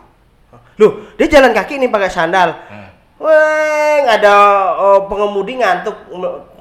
Loh, 0.80 0.92
dia 1.18 1.28
jalan 1.28 1.52
kaki 1.52 1.82
nih 1.82 1.90
pakai 1.90 2.14
sandal. 2.14 2.56
Hmm. 2.70 2.88
Weng, 3.20 4.04
ada 4.06 4.34
oh, 4.80 5.10
pengemudi 5.10 5.60
ngantuk, 5.60 5.98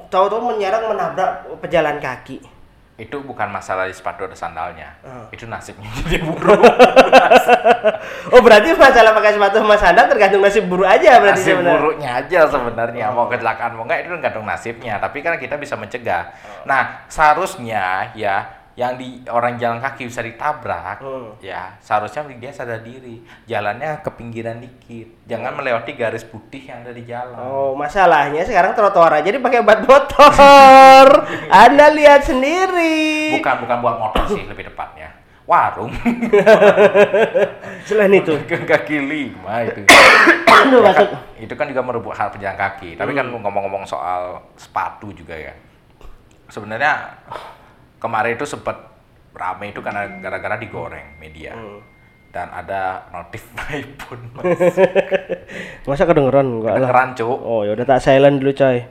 tahu-tahu 0.09 0.57
menyerang 0.57 0.91
menabrak 0.91 1.47
pejalan 1.61 2.01
kaki. 2.01 2.41
Itu 3.02 3.18
bukan 3.26 3.50
masalah 3.50 3.90
di 3.90 3.94
sepatu 3.99 4.30
ada 4.30 4.38
sandalnya. 4.38 4.94
Oh. 5.02 5.26
Itu 5.35 5.50
nasibnya 5.50 5.90
jadi 6.06 6.23
buruk. 6.23 6.62
Oh, 8.32 8.40
berarti 8.40 8.73
masalah 8.78 9.12
pakai 9.12 9.35
sepatu 9.37 9.61
sama 9.61 9.76
sandal 9.76 10.06
tergantung 10.09 10.40
nasib 10.40 10.64
buruk 10.71 10.88
aja 10.88 11.21
berarti 11.21 11.42
nasib 11.42 11.54
sebenarnya. 11.59 11.75
buruknya 11.78 12.11
aja 12.23 12.40
sebenarnya. 12.49 13.06
Mau 13.12 13.26
kecelakaan 13.28 13.73
mau 13.76 13.85
enggak 13.85 13.99
itu 14.06 14.09
tergantung 14.16 14.47
nasibnya. 14.47 14.94
Tapi 15.02 15.18
kan 15.21 15.37
kita 15.37 15.59
bisa 15.59 15.75
mencegah. 15.76 16.32
Nah, 16.64 17.04
seharusnya 17.11 18.14
ya 18.16 18.62
yang 18.73 18.97
di 18.97 19.21
orang 19.29 19.57
jalan 19.57 19.79
kaki 19.79 20.09
bisa 20.09 20.21
ditabrak, 20.21 20.97
Hmm. 20.99 21.37
ya 21.38 21.76
seharusnya 21.79 22.25
dia 22.33 22.49
sadar 22.49 22.81
diri, 22.81 23.21
jalannya 23.45 24.00
ke 24.00 24.11
pinggiran 24.11 24.59
dikit, 24.59 25.12
jangan 25.25 25.52
melewati 25.52 25.93
garis 25.93 26.25
putih 26.25 26.64
yang 26.64 26.81
ada 26.81 26.91
di 26.91 27.05
jalan. 27.05 27.37
Oh, 27.37 27.76
masalahnya 27.76 28.41
sekarang 28.43 28.73
trotoar 28.73 29.12
aja 29.14 29.29
dipakai 29.29 29.61
buat 29.61 29.85
motor. 29.85 31.07
Anda 31.64 31.93
lihat 31.93 32.25
sendiri. 32.25 33.37
Bukan 33.37 33.55
bukan 33.61 33.76
buat 33.79 33.97
motor 34.00 34.25
sih 34.33 34.49
lebih 34.49 34.73
tepatnya, 34.73 35.12
warung. 35.45 35.93
Selain 37.88 38.12
itu. 38.14 38.33
ke 38.47 38.57
kaki 38.62 38.97
lima 39.05 39.69
itu. 39.69 39.85
Aduh, 40.62 40.81
Ya 40.85 40.93
kan, 40.95 41.07
itu 41.37 41.55
kan 41.59 41.67
juga 41.69 41.83
merebut 41.83 42.14
hak 42.14 42.38
pejalan 42.38 42.57
kaki. 42.57 42.95
Tapi 42.95 43.12
kan 43.12 43.26
ngomong-ngomong 43.29 43.85
soal 43.85 44.41
sepatu 44.55 45.11
juga 45.11 45.35
ya. 45.35 45.52
Sebenarnya 46.47 47.19
kemarin 48.02 48.35
itu 48.35 48.42
sempat 48.42 48.75
rame 49.30 49.71
itu 49.71 49.78
karena 49.78 50.11
gara-gara 50.18 50.59
digoreng 50.59 51.23
media. 51.23 51.54
Dan 52.35 52.50
ada 52.50 53.06
notif 53.14 53.47
iPhone. 53.71 54.35
Masa 55.87 56.02
kedengeran 56.02 56.59
enggak 56.59 56.75
lah. 56.75 56.90
Kedengeran, 56.90 57.09
Cuk. 57.14 57.38
Oh, 57.38 57.62
ya 57.62 57.78
udah 57.78 57.87
tak 57.87 58.02
silent 58.02 58.42
dulu, 58.42 58.50
coy. 58.50 58.82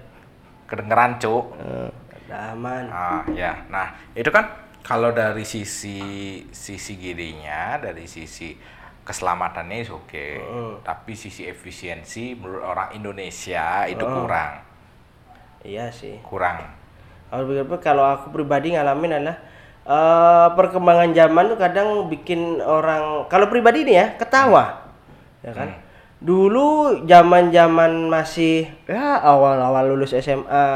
Kedengeran, 0.71 1.19
Cuk. 1.19 1.45
Udah 1.59 2.55
aman. 2.55 2.83
Ah, 2.87 3.21
ya. 3.35 3.67
Nah, 3.67 3.91
itu 4.15 4.31
kan 4.31 4.47
kalau 4.85 5.11
dari 5.11 5.43
sisi 5.43 5.99
sisi 6.53 6.93
gininya, 6.95 7.81
dari 7.81 8.05
sisi 8.05 8.55
keselamatannya 9.01 9.89
oke. 9.89 10.27
Tapi 10.85 11.11
sisi 11.17 11.49
efisiensi 11.49 12.37
menurut 12.37 12.63
orang 12.63 12.89
Indonesia 12.93 13.89
itu 13.89 14.05
kurang. 14.05 14.61
Iya 15.65 15.89
sih. 15.93 16.21
Kurang. 16.21 16.80
Kalau 17.31 17.43
begitu 17.47 17.63
kalau 17.79 18.03
aku 18.03 18.27
pribadi 18.29 18.75
ngalamin 18.75 19.15
adalah 19.15 19.37
eh, 19.81 20.47
perkembangan 20.51 21.15
zaman 21.15 21.43
tuh 21.47 21.57
kadang 21.57 21.87
bikin 22.05 22.59
orang 22.59 23.25
kalau 23.31 23.47
pribadi 23.47 23.87
nih 23.87 23.95
ya 23.95 24.05
ketawa. 24.19 24.91
Ya 25.39 25.55
kan? 25.55 25.69
Dulu 26.21 27.01
zaman-zaman 27.09 28.05
masih 28.05 28.69
ya 28.85 29.17
awal-awal 29.25 29.89
lulus 29.89 30.13
SMA, 30.13 30.67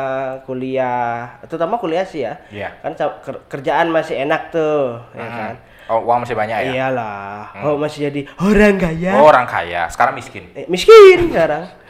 kuliah, 0.41 1.37
terutama 1.45 1.77
kuliah 1.77 2.01
sih 2.01 2.25
ya. 2.25 2.41
Iya. 2.49 2.73
Kan 2.81 2.97
kerjaan 3.45 3.93
masih 3.93 4.25
enak 4.25 4.49
tuh, 4.49 4.97
ya 5.13 5.21
Mhm. 5.21 5.37
kan? 5.37 5.53
Oh, 5.85 6.01
uang 6.01 6.25
masih 6.25 6.33
banyak 6.33 6.57
ya? 6.65 6.71
Iyalah. 6.73 7.61
Oh, 7.61 7.77
masih 7.77 8.09
jadi 8.09 8.25
orang 8.41 8.81
kaya. 8.81 9.21
Oh, 9.21 9.29
orang 9.29 9.45
kaya. 9.45 9.85
Sekarang 9.85 10.17
miskin. 10.17 10.49
Eh, 10.57 10.65
miskin 10.65 11.29
sekarang. 11.29 11.69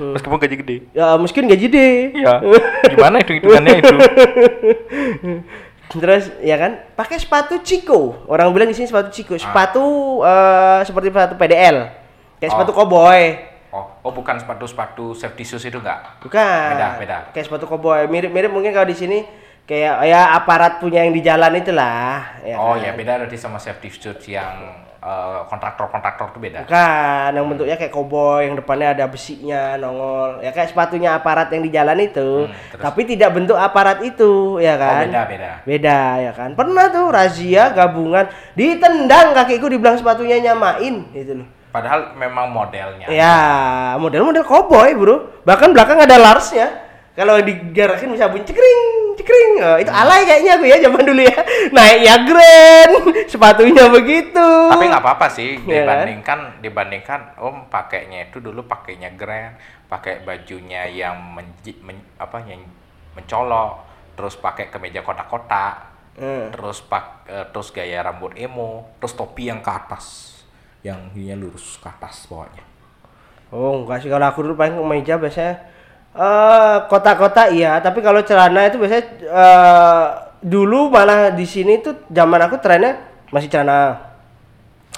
Meskipun 0.00 0.38
gaji 0.40 0.56
gede. 0.64 0.76
Ya 0.96 1.14
mungkin 1.20 1.44
gaji 1.46 1.66
deh. 1.68 1.94
Iya. 2.16 2.34
Gimana 2.90 3.16
itu 3.20 3.32
hitungannya 3.36 3.72
itu? 3.84 3.96
Terus 5.90 6.30
ya 6.40 6.54
kan 6.54 6.86
pakai 6.94 7.18
sepatu 7.18 7.58
Chico. 7.66 8.22
Orang 8.30 8.54
bilang 8.54 8.70
di 8.70 8.76
sini 8.78 8.86
sepatu 8.86 9.10
Chico. 9.10 9.34
Sepatu 9.34 9.84
eh, 10.22 10.80
seperti 10.86 11.10
sepatu 11.10 11.34
PDL. 11.34 11.76
Kayak 12.38 12.50
Oh. 12.50 12.54
sepatu 12.56 12.72
koboi. 12.72 13.24
Oh, 13.70 13.86
oh 14.02 14.10
bukan 14.10 14.34
sepatu-sepatu 14.34 15.14
safety 15.14 15.46
shoes 15.46 15.62
itu 15.62 15.78
enggak? 15.78 16.18
Bukan. 16.26 16.66
Beda, 16.74 16.88
beda. 16.98 17.18
Kayak 17.30 17.46
sepatu 17.46 17.70
koboi. 17.70 18.06
Mirip-mirip 18.10 18.50
mungkin 18.50 18.74
kalau 18.74 18.86
di 18.86 18.98
sini 18.98 19.22
kayak 19.62 20.02
ya 20.02 20.34
aparat 20.34 20.82
punya 20.82 21.06
yang 21.06 21.14
di 21.14 21.22
jalan 21.22 21.54
itulah. 21.54 22.42
Ya 22.42 22.58
oh 22.58 22.74
kan? 22.74 22.82
ya 22.82 22.90
beda 22.98 23.22
berarti 23.22 23.38
sama 23.38 23.62
safety 23.62 23.90
shoes 23.90 24.26
yang 24.26 24.89
eh, 25.00 25.40
kontraktor-kontraktor 25.48 26.30
itu 26.32 26.38
beda. 26.38 26.58
Bukan, 26.68 27.30
yang 27.34 27.46
bentuknya 27.48 27.76
kayak 27.80 27.92
koboi, 27.92 28.46
yang 28.46 28.54
depannya 28.60 28.88
ada 28.92 29.04
besinya 29.08 29.74
nongol. 29.80 30.44
Ya 30.44 30.52
kayak 30.52 30.70
sepatunya 30.70 31.16
aparat 31.16 31.48
yang 31.50 31.64
di 31.64 31.70
jalan 31.72 31.98
itu. 32.00 32.46
Hmm, 32.46 32.54
terus? 32.72 32.82
Tapi 32.84 33.00
tidak 33.08 33.30
bentuk 33.34 33.56
aparat 33.56 34.04
itu, 34.04 34.60
ya 34.60 34.76
Oh 34.76 34.82
kan? 34.84 35.04
beda 35.08 35.22
beda. 35.26 35.50
Beda 35.64 35.98
ya 36.20 36.32
kan. 36.36 36.50
Pernah 36.54 36.92
tuh 36.92 37.06
razia 37.08 37.72
gabungan 37.72 38.28
ditendang 38.54 39.32
kakiku 39.32 39.66
dibilang 39.72 39.96
sepatunya 39.96 40.38
nyamain 40.40 41.08
gitu 41.16 41.42
loh. 41.42 41.48
Padahal 41.70 42.18
memang 42.18 42.50
modelnya. 42.50 43.06
Ya, 43.06 43.94
model-model 43.94 44.42
koboi, 44.42 44.90
Bro. 44.98 45.46
Bahkan 45.46 45.70
belakang 45.70 46.02
ada 46.02 46.18
larsnya. 46.18 46.66
Kalau 47.14 47.38
digerakin 47.38 48.10
bisa 48.10 48.26
bunyi 48.26 48.42
cekring, 48.42 49.09
cekring. 49.20 49.52
Oh, 49.60 49.76
itu 49.76 49.92
alay 49.92 50.24
kayaknya 50.24 50.56
aku 50.56 50.64
ya 50.64 50.76
zaman 50.80 51.02
dulu 51.04 51.20
ya. 51.20 51.36
Naik 51.76 51.98
ya 52.00 52.14
grand, 52.24 52.92
sepatunya 53.28 53.84
begitu. 53.86 54.48
Tapi 54.72 54.84
nggak 54.88 55.04
apa-apa 55.04 55.26
sih 55.28 55.60
Iya 55.60 55.60
kan? 55.60 55.68
dibandingkan 55.68 56.38
dibandingkan 56.58 57.20
Om 57.36 57.68
pakainya 57.68 58.32
itu 58.32 58.40
dulu 58.40 58.64
pakainya 58.64 59.12
grand, 59.12 59.54
pakai 59.86 60.24
bajunya 60.24 60.88
yang 60.88 61.20
menji, 61.36 61.76
men- 61.84 62.08
apa 62.16 62.40
yang 62.42 62.64
mencolok, 63.12 63.84
terus 64.16 64.34
pakai 64.34 64.72
kemeja 64.72 65.04
kotak-kotak, 65.04 65.92
Hmm. 66.16 66.52
terus 66.52 66.84
pak 66.84 67.24
eh, 67.26 67.46
terus 67.48 67.70
gaya 67.70 68.02
rambut 68.02 68.34
emo, 68.36 68.90
terus 68.98 69.14
topi 69.14 69.48
yang 69.48 69.60
ke 69.60 69.70
atas, 69.70 70.36
yang 70.80 71.12
ininya 71.12 71.38
lurus 71.38 71.76
ke 71.76 71.88
atas 71.88 72.26
bawahnya. 72.28 72.60
Oh, 73.50 73.82
enggak 73.82 74.04
sih 74.04 74.10
kalau 74.10 74.26
aku 74.28 74.46
dulu 74.46 74.54
paling 74.54 74.78
kemeja 74.78 75.18
biasanya 75.18 75.58
eh 76.10 76.76
kotak-kotak 76.90 77.54
iya, 77.54 77.78
tapi 77.78 78.02
kalau 78.02 78.18
celana 78.26 78.66
itu 78.66 78.82
biasanya 78.82 79.04
eh 79.22 80.06
dulu 80.40 80.88
malah 80.90 81.30
di 81.30 81.44
sini 81.44 81.78
tuh 81.84 82.08
zaman 82.08 82.40
aku 82.48 82.56
trennya 82.58 82.98
masih 83.30 83.46
celana 83.46 84.10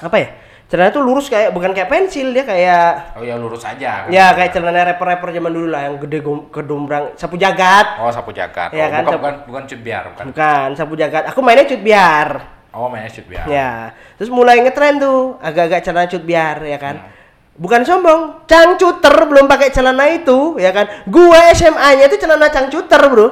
apa 0.01 0.17
ya? 0.19 0.29
Celana 0.73 0.89
tuh 0.89 1.05
lurus 1.05 1.29
kayak 1.29 1.53
bukan 1.53 1.77
kayak 1.77 1.93
pensil 1.93 2.33
dia 2.33 2.49
kayak 2.49 3.13
Oh 3.13 3.21
ya 3.21 3.37
lurus 3.37 3.61
aja. 3.61 4.09
kan? 4.09 4.09
ya 4.09 4.33
kayak 4.33 4.57
celana 4.57 4.89
rapper-rapper 4.89 5.29
zaman 5.37 5.53
dulu 5.53 5.69
lah 5.69 5.85
yang 5.85 6.01
gede 6.01 6.25
gedombrang 6.49 7.13
sapu 7.21 7.37
jagat. 7.37 8.01
Oh 8.01 8.09
sapu 8.09 8.33
jagat. 8.33 8.73
Iya 8.73 8.89
oh, 8.89 8.89
kan, 8.89 9.03
bukan, 9.05 9.19
bukan 9.21 9.35
bukan 9.53 9.63
cut 9.69 9.81
biar 9.85 10.03
bukan. 10.17 10.25
Bukan 10.33 10.69
sapu 10.73 10.95
jagat. 10.97 11.29
Aku 11.29 11.45
mainnya 11.45 11.69
cut 11.69 11.85
biar. 11.85 12.29
Oh 12.73 12.89
mainnya 12.89 13.13
cut 13.13 13.29
biar. 13.29 13.45
Ya. 13.45 13.93
Terus 14.17 14.33
mulai 14.33 14.65
ngetren 14.65 14.97
tuh 14.97 15.37
agak-agak 15.45 15.85
celana 15.85 16.09
cut 16.09 16.25
biar 16.25 16.57
ya 16.65 16.81
kan. 16.81 17.05
Bukan 17.53 17.85
sombong, 17.85 18.49
cangcuter 18.49 19.13
belum 19.29 19.45
pakai 19.45 19.69
celana 19.69 20.09
itu 20.09 20.57
ya 20.57 20.73
kan. 20.73 20.89
Gua 21.05 21.53
SMA-nya 21.53 22.09
itu 22.09 22.17
celana 22.17 22.49
cangcuter, 22.49 23.01
Bro. 23.13 23.29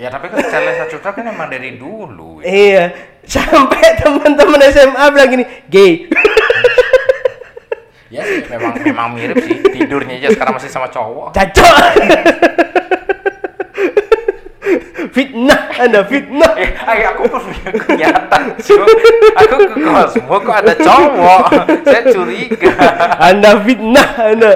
Ya 0.00 0.08
tapi 0.08 0.32
kan 0.32 0.40
celana 0.40 0.88
cutra 0.88 1.12
kan 1.12 1.28
emang 1.28 1.52
dari 1.52 1.76
dulu. 1.76 2.40
Iya. 2.40 2.88
Sampai 3.28 4.00
teman-teman 4.00 4.64
SMA 4.72 5.04
bilang 5.12 5.28
gini, 5.28 5.44
"Gay." 5.68 5.92
Ya 8.10 8.26
sih, 8.26 8.42
memang 8.50 8.74
memang 8.82 9.14
mirip 9.14 9.38
sih. 9.38 9.54
Tidurnya 9.70 10.18
aja 10.18 10.34
sekarang 10.34 10.58
masih 10.58 10.66
sama 10.66 10.90
cowok. 10.90 11.30
Cacok. 11.30 11.74
fitnah, 15.10 15.60
Anda 15.76 16.00
fitnah. 16.06 16.52
Eh, 16.56 16.70
aku 17.06 17.22
punya 17.28 17.70
kenyataan, 17.70 18.56
cuy. 18.58 18.92
Aku 19.44 19.54
ke 19.70 19.76
Cosmo 19.82 20.36
kok 20.42 20.56
ada 20.62 20.74
cowok. 20.74 21.44
Saya 21.86 22.02
curiga. 22.10 22.72
Anda 23.18 23.50
fitnah, 23.62 24.08
Anda. 24.18 24.52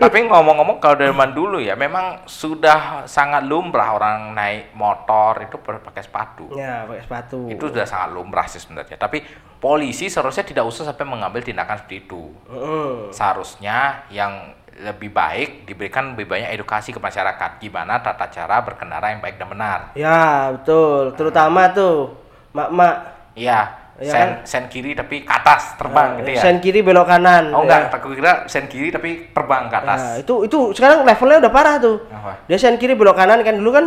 Tapi 0.00 0.18
ngomong-ngomong 0.28 0.80
kalau 0.80 0.96
dari 0.98 1.12
zaman 1.12 1.30
dulu 1.32 1.58
ya, 1.60 1.76
memang 1.76 2.24
sudah 2.26 3.04
sangat 3.04 3.44
lumrah 3.44 3.94
orang 3.96 4.32
naik 4.32 4.72
motor 4.76 5.44
itu 5.44 5.56
pakai 5.60 6.02
sepatu. 6.02 6.52
ya, 6.56 6.88
pakai 6.88 7.02
sepatu. 7.04 7.38
Itu 7.48 7.68
sudah 7.70 7.86
sangat 7.86 8.10
lumrah 8.16 8.46
sih 8.48 8.60
sebenarnya. 8.60 8.96
Tapi 8.96 9.22
polisi 9.62 10.10
seharusnya 10.10 10.42
tidak 10.42 10.64
usah 10.66 10.88
sampai 10.90 11.06
mengambil 11.06 11.44
tindakan 11.44 11.78
seperti 11.78 12.08
itu. 12.08 12.34
Heeh. 12.50 13.14
Seharusnya 13.14 14.08
yang 14.10 14.58
lebih 14.80 15.12
baik 15.12 15.68
diberikan 15.68 16.16
lebih 16.16 16.24
banyak 16.24 16.56
edukasi 16.56 16.96
ke 16.96 17.00
masyarakat 17.02 17.60
gimana 17.60 18.00
tata 18.00 18.32
cara 18.32 18.64
berkendara 18.64 19.12
yang 19.12 19.20
baik 19.20 19.36
dan 19.36 19.48
benar. 19.52 19.78
Ya, 19.92 20.52
betul. 20.56 21.12
Terutama 21.12 21.68
tuh 21.70 22.16
mak-mak 22.56 23.12
Iya, 23.32 23.82
Iya 23.96 24.12
sen, 24.12 24.28
sen 24.44 24.64
kiri 24.72 24.92
tapi 24.96 25.24
ke 25.24 25.32
atas 25.32 25.76
terbang 25.76 26.20
gitu 26.20 26.36
ya. 26.36 26.42
Sen 26.42 26.56
kiri 26.60 26.80
belok 26.80 27.08
kanan. 27.08 27.52
oh 27.52 27.64
ya. 27.64 27.84
enggak, 27.84 27.96
aku 27.96 28.12
kira 28.16 28.44
sen 28.48 28.64
kiri 28.68 28.88
tapi 28.88 29.28
terbang 29.32 29.68
ke 29.68 29.76
atas. 29.76 30.00
Nah, 30.00 30.14
itu 30.20 30.34
itu 30.48 30.58
sekarang 30.76 31.04
levelnya 31.04 31.38
udah 31.44 31.52
parah 31.52 31.76
tuh. 31.76 31.96
Apa? 32.08 32.44
Dia 32.48 32.56
sen 32.56 32.76
kiri 32.80 32.96
belok 32.96 33.16
kanan 33.16 33.40
kan 33.40 33.54
dulu 33.56 33.70
kan 33.72 33.84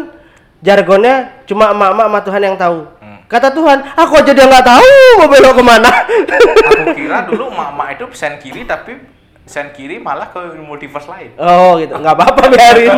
jargonnya 0.61 1.45
cuma 1.49 1.73
emak-emak 1.73 2.05
sama 2.09 2.19
Tuhan 2.25 2.41
yang 2.41 2.55
tahu. 2.57 2.79
Hmm. 3.01 3.19
Kata 3.25 3.49
Tuhan, 3.49 3.77
aku 3.97 4.13
aja 4.21 4.31
dia 4.33 4.45
nggak 4.45 4.65
tahu 4.65 4.89
mau 5.21 5.27
belok 5.29 5.53
ke 5.57 5.63
mana. 5.65 5.91
Aku 6.69 6.83
kira 6.93 7.17
dulu 7.25 7.49
mak-mak 7.59 7.87
itu 7.97 8.05
sen 8.13 8.37
kiri 8.37 8.65
tapi 8.65 9.14
sen 9.45 9.69
kiri 9.71 10.01
malah 10.01 10.33
ke 10.33 10.41
multiverse 10.57 11.05
lain. 11.05 11.29
oh 11.37 11.77
gitu, 11.77 11.93
nggak 11.93 12.15
apa-apa 12.17 12.49
biarin. 12.49 12.89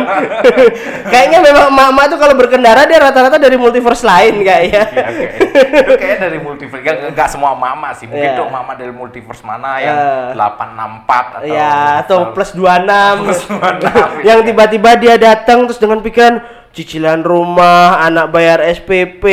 Kayaknya 1.12 1.44
memang 1.44 1.68
emak-emak 1.68 2.04
tuh 2.08 2.18
kalau 2.18 2.34
berkendara 2.34 2.88
dia 2.88 2.96
rata-rata 2.96 3.36
dari 3.36 3.60
multiverse 3.60 4.00
lain 4.00 4.40
kayaknya. 4.40 4.82
Iya. 4.88 5.04
Itu 5.84 5.92
kayaknya 6.00 6.18
dari 6.24 6.38
multiverse, 6.40 6.80
enggak, 6.80 6.96
enggak 7.12 7.28
semua 7.28 7.52
mama 7.52 7.92
sih. 7.92 8.08
Mungkin 8.08 8.32
Iya. 8.32 8.40
tuh 8.40 8.48
mama 8.48 8.72
dari 8.72 8.92
multiverse 8.92 9.44
mana 9.44 9.76
yang 9.76 9.96
Eh. 9.96 10.28
864 10.32 11.26
atau 11.36 11.46
Ya, 11.46 12.00
atau 12.00 12.18
plus 12.32 12.50
26. 12.56 13.16
Plus 13.28 13.42
26, 13.44 14.24
yang 14.28 14.38
iya. 14.40 14.46
tiba-tiba 14.48 14.90
dia 14.96 15.14
datang 15.20 15.68
terus 15.68 15.76
dengan 15.76 16.00
pikiran 16.00 16.40
cicilan 16.70 17.20
rumah, 17.20 17.98
anak 18.00 18.30
bayar 18.30 18.62
SPP, 18.62 19.24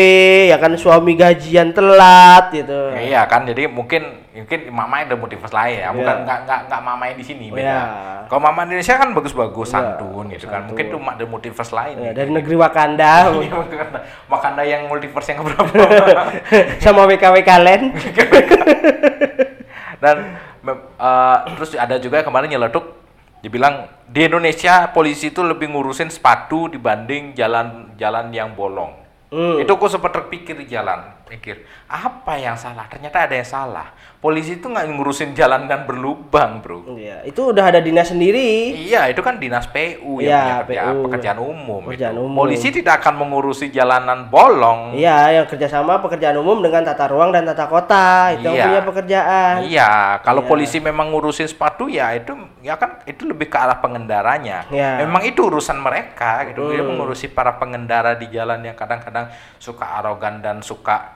ya 0.47 0.57
kan 0.57 0.73
suami 0.75 1.13
gajian 1.13 1.71
telat 1.71 2.49
gitu. 2.49 2.95
Ya, 2.95 3.01
iya 3.01 3.21
kan, 3.25 3.43
jadi 3.43 3.67
mungkin 3.67 4.25
mungkin 4.35 4.67
mama 4.67 4.99
ada 4.99 5.15
multiverse 5.15 5.53
lain 5.53 5.79
ya, 5.79 5.89
bukan 5.89 6.11
Iya. 6.11 6.23
nggak 6.27 6.39
nggak 6.43 6.59
nggak 6.67 6.81
mama 6.81 7.03
yang 7.07 7.17
di 7.17 7.25
sini 7.25 7.45
beda. 7.47 7.63
Iya. 7.63 7.81
Kalau 8.25 8.41
mama 8.41 8.65
Indonesia 8.65 8.95
kan 8.95 9.09
bagus-bagus 9.13 9.67
Iya, 9.69 9.75
santun 9.95 10.25
gitu 10.27 10.45
kan, 10.45 10.65
santun. 10.65 10.67
mungkin 10.73 10.85
tuh 10.89 10.99
ada 11.05 11.25
multiverse 11.25 11.71
lain. 11.71 11.95
Ya, 11.95 12.03
gitu. 12.11 12.17
dari 12.17 12.29
negeri 12.33 12.55
Wakanda 12.57 13.13
Iya, 13.45 13.55
Wakanda. 14.27 14.61
Yang 14.65 14.81
multiverse 14.89 15.29
yang 15.31 15.39
berapa? 15.45 15.71
sama 16.83 17.01
WKWK 17.05 17.49
Land. 17.61 17.83
Dan 20.01 20.15
eh, 20.65 21.37
terus 21.55 21.69
ada 21.77 21.95
juga 21.97 22.19
kemarin 22.21 22.49
nyeletuk 22.49 23.04
dibilang 23.45 23.85
di 24.09 24.25
Indonesia 24.25 24.89
polisi 24.89 25.29
itu 25.29 25.45
lebih 25.45 25.69
ngurusin 25.69 26.09
sepatu 26.09 26.65
dibanding 26.65 27.37
jalan-jalan 27.37 28.33
yang 28.33 28.57
bolong. 28.57 28.89
Hmm. 29.29 29.61
Itu 29.61 29.77
aku 29.77 29.85
sempat 29.85 30.17
terpikir 30.17 30.57
di 30.57 30.65
jalan, 30.65 31.13
pikir 31.25 31.61
apa 31.85 32.37
yang 32.37 32.53
salah? 32.53 32.85
Ternyata 32.85 33.25
ada 33.25 33.35
yang 33.35 33.45
salah. 33.45 33.87
Polisi 34.17 34.57
itu 34.57 34.65
nggak 34.65 34.89
ngurusin 34.89 35.33
jalan 35.33 35.65
dan 35.65 35.85
berlubang, 35.85 36.57
bro. 36.57 36.81
Iya, 36.97 37.21
itu 37.23 37.37
udah 37.45 37.69
ada 37.69 37.77
dinas 37.77 38.09
sendiri. 38.09 38.73
Iya, 38.73 39.05
itu 39.07 39.21
kan 39.21 39.37
dinas 39.37 39.65
PU 39.67 40.17
Iya, 40.17 40.25
yang 40.25 40.41
punya 40.41 40.55
kerja- 40.57 40.81
PU. 40.87 41.03
pekerjaan 41.05 41.39
umum. 41.39 41.81
Pekerjaan 41.85 42.15
itu. 42.15 42.25
umum. 42.25 42.37
Polisi 42.39 42.67
tidak 42.71 42.93
akan 42.99 43.13
mengurusi 43.21 43.69
jalanan 43.69 44.25
bolong. 44.25 44.97
Iya, 44.97 45.29
yang 45.31 45.45
kerjasama 45.45 46.01
pekerjaan 46.01 46.37
umum 46.37 46.57
dengan 46.59 46.81
tata 46.81 47.05
ruang 47.05 47.29
dan 47.29 47.45
tata 47.45 47.65
kota 47.65 48.33
itu 48.33 48.45
yang 48.45 48.55
Iya. 48.55 48.65
punya 48.65 48.81
pekerjaan. 48.83 49.53
Iya, 49.61 49.91
kalau 50.21 50.41
Iya. 50.41 50.49
polisi 50.49 50.77
memang 50.79 51.09
ngurusin 51.09 51.45
sepatu 51.45 51.85
ya 51.85 52.09
itu 52.11 52.33
ya 52.59 52.73
kan 52.75 53.05
itu 53.05 53.25
lebih 53.25 53.45
ke 53.45 53.57
arah 53.57 53.77
pengendaranya. 53.77 54.65
Iya. 54.67 55.05
Memang 55.05 55.21
itu 55.21 55.37
urusan 55.43 55.77
mereka 55.77 56.49
gitu. 56.49 56.73
Dia 56.73 56.81
Hmm. 56.81 56.97
mengurusi 56.97 57.29
para 57.29 57.53
pengendara 57.55 58.13
di 58.13 58.25
jalan 58.27 58.57
yang 58.59 58.73
kadang-kadang 58.73 59.29
suka 59.57 59.85
arogan 59.95 60.41
dan 60.41 60.59
suka 60.59 61.13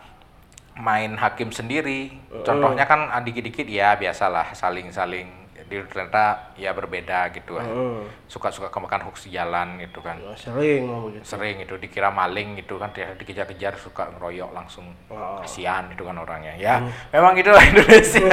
main 0.80 1.20
hakim 1.20 1.52
sendiri. 1.52 2.16
Hmm. 2.32 2.44
Contohnya 2.48 2.88
kan 2.88 3.12
ah, 3.12 3.22
dikit-dikit 3.22 3.68
ya 3.68 4.00
biasalah 4.00 4.56
saling-saling 4.56 5.40
di 5.70 5.78
ternyata 5.86 6.56
ya 6.58 6.74
berbeda 6.74 7.30
gitu. 7.30 7.54
Hmm. 7.62 8.10
Suka-suka 8.26 8.74
kemakan 8.74 9.06
hoax 9.06 9.30
di 9.30 9.38
jalan 9.38 9.78
gitu 9.78 10.02
kan. 10.02 10.18
Oh, 10.26 10.34
Sering 10.34 10.90
begitu. 11.06 11.22
Sering 11.22 11.62
itu 11.62 11.78
dikira 11.78 12.10
maling 12.10 12.58
gitu 12.58 12.82
kan 12.82 12.90
dia 12.90 13.14
dikejar-kejar 13.14 13.78
suka 13.78 14.10
ngeroyok 14.18 14.50
langsung. 14.50 14.90
Oh. 15.14 15.38
Kasihan 15.46 15.86
itu 15.94 16.02
kan 16.02 16.18
orangnya. 16.18 16.58
Ya, 16.58 16.82
memang 17.14 17.38
itulah 17.38 17.62
Indonesia. 17.70 18.26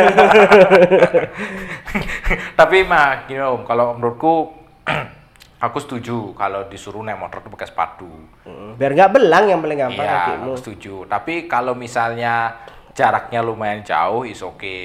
Tapi 2.58 2.76
mah 2.88 3.28
gini 3.28 3.44
Om, 3.44 3.68
kalau 3.68 4.00
menurutku 4.00 4.56
aku 5.58 5.78
setuju 5.78 6.32
kalau 6.32 6.66
disuruh 6.66 7.00
naik 7.00 7.16
motor 7.16 7.40
tuh 7.40 7.48
pakai 7.48 7.66
sepatu. 7.66 8.08
Hmm, 8.42 8.76
Biar 8.76 8.92
nggak 8.92 9.10
belang 9.10 9.44
yang 9.46 9.58
paling 9.58 9.78
gampang 9.78 10.02
Iya, 10.02 10.16
kakimu. 10.22 10.44
aku 10.44 10.52
setuju. 10.56 10.94
Tapi 11.06 11.34
kalau 11.46 11.72
misalnya 11.72 12.52
jaraknya 12.92 13.40
lumayan 13.40 13.80
jauh, 13.82 14.22
is 14.22 14.40
oke. 14.40 14.78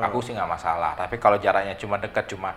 Aku 0.00 0.20
sih 0.20 0.32
nggak 0.32 0.48
masalah. 0.48 0.92
Tapi 0.94 1.16
kalau 1.16 1.36
jaraknya 1.36 1.74
cuma 1.74 1.96
dekat, 1.96 2.26
cuma 2.26 2.52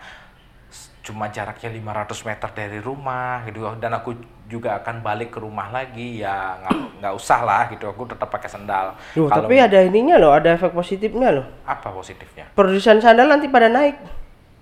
cuma 1.01 1.25
jaraknya 1.27 1.65
500 1.67 2.13
meter 2.23 2.49
dari 2.53 2.77
rumah 2.77 3.41
gitu 3.43 3.65
dan 3.75 3.89
aku 3.91 4.13
juga 4.45 4.77
akan 4.77 5.01
balik 5.01 5.33
ke 5.33 5.41
rumah 5.41 5.67
lagi 5.67 6.21
ya 6.21 6.61
nggak 6.61 7.01
nggak 7.01 7.13
usah 7.17 7.41
lah 7.41 7.63
gitu 7.67 7.89
aku 7.89 8.05
tetap 8.05 8.29
pakai 8.29 8.45
sandal 8.45 8.93
Duh, 9.11 9.25
Kalau- 9.25 9.49
tapi 9.49 9.57
ada 9.57 9.81
ininya 9.81 10.15
loh, 10.15 10.29
ada 10.29 10.53
efek 10.53 10.69
positifnya 10.69 11.33
loh. 11.33 11.49
apa 11.65 11.89
positifnya 11.89 12.53
Produsen 12.53 13.01
sandal 13.01 13.25
nanti 13.25 13.49
pada 13.49 13.65
naik. 13.65 13.97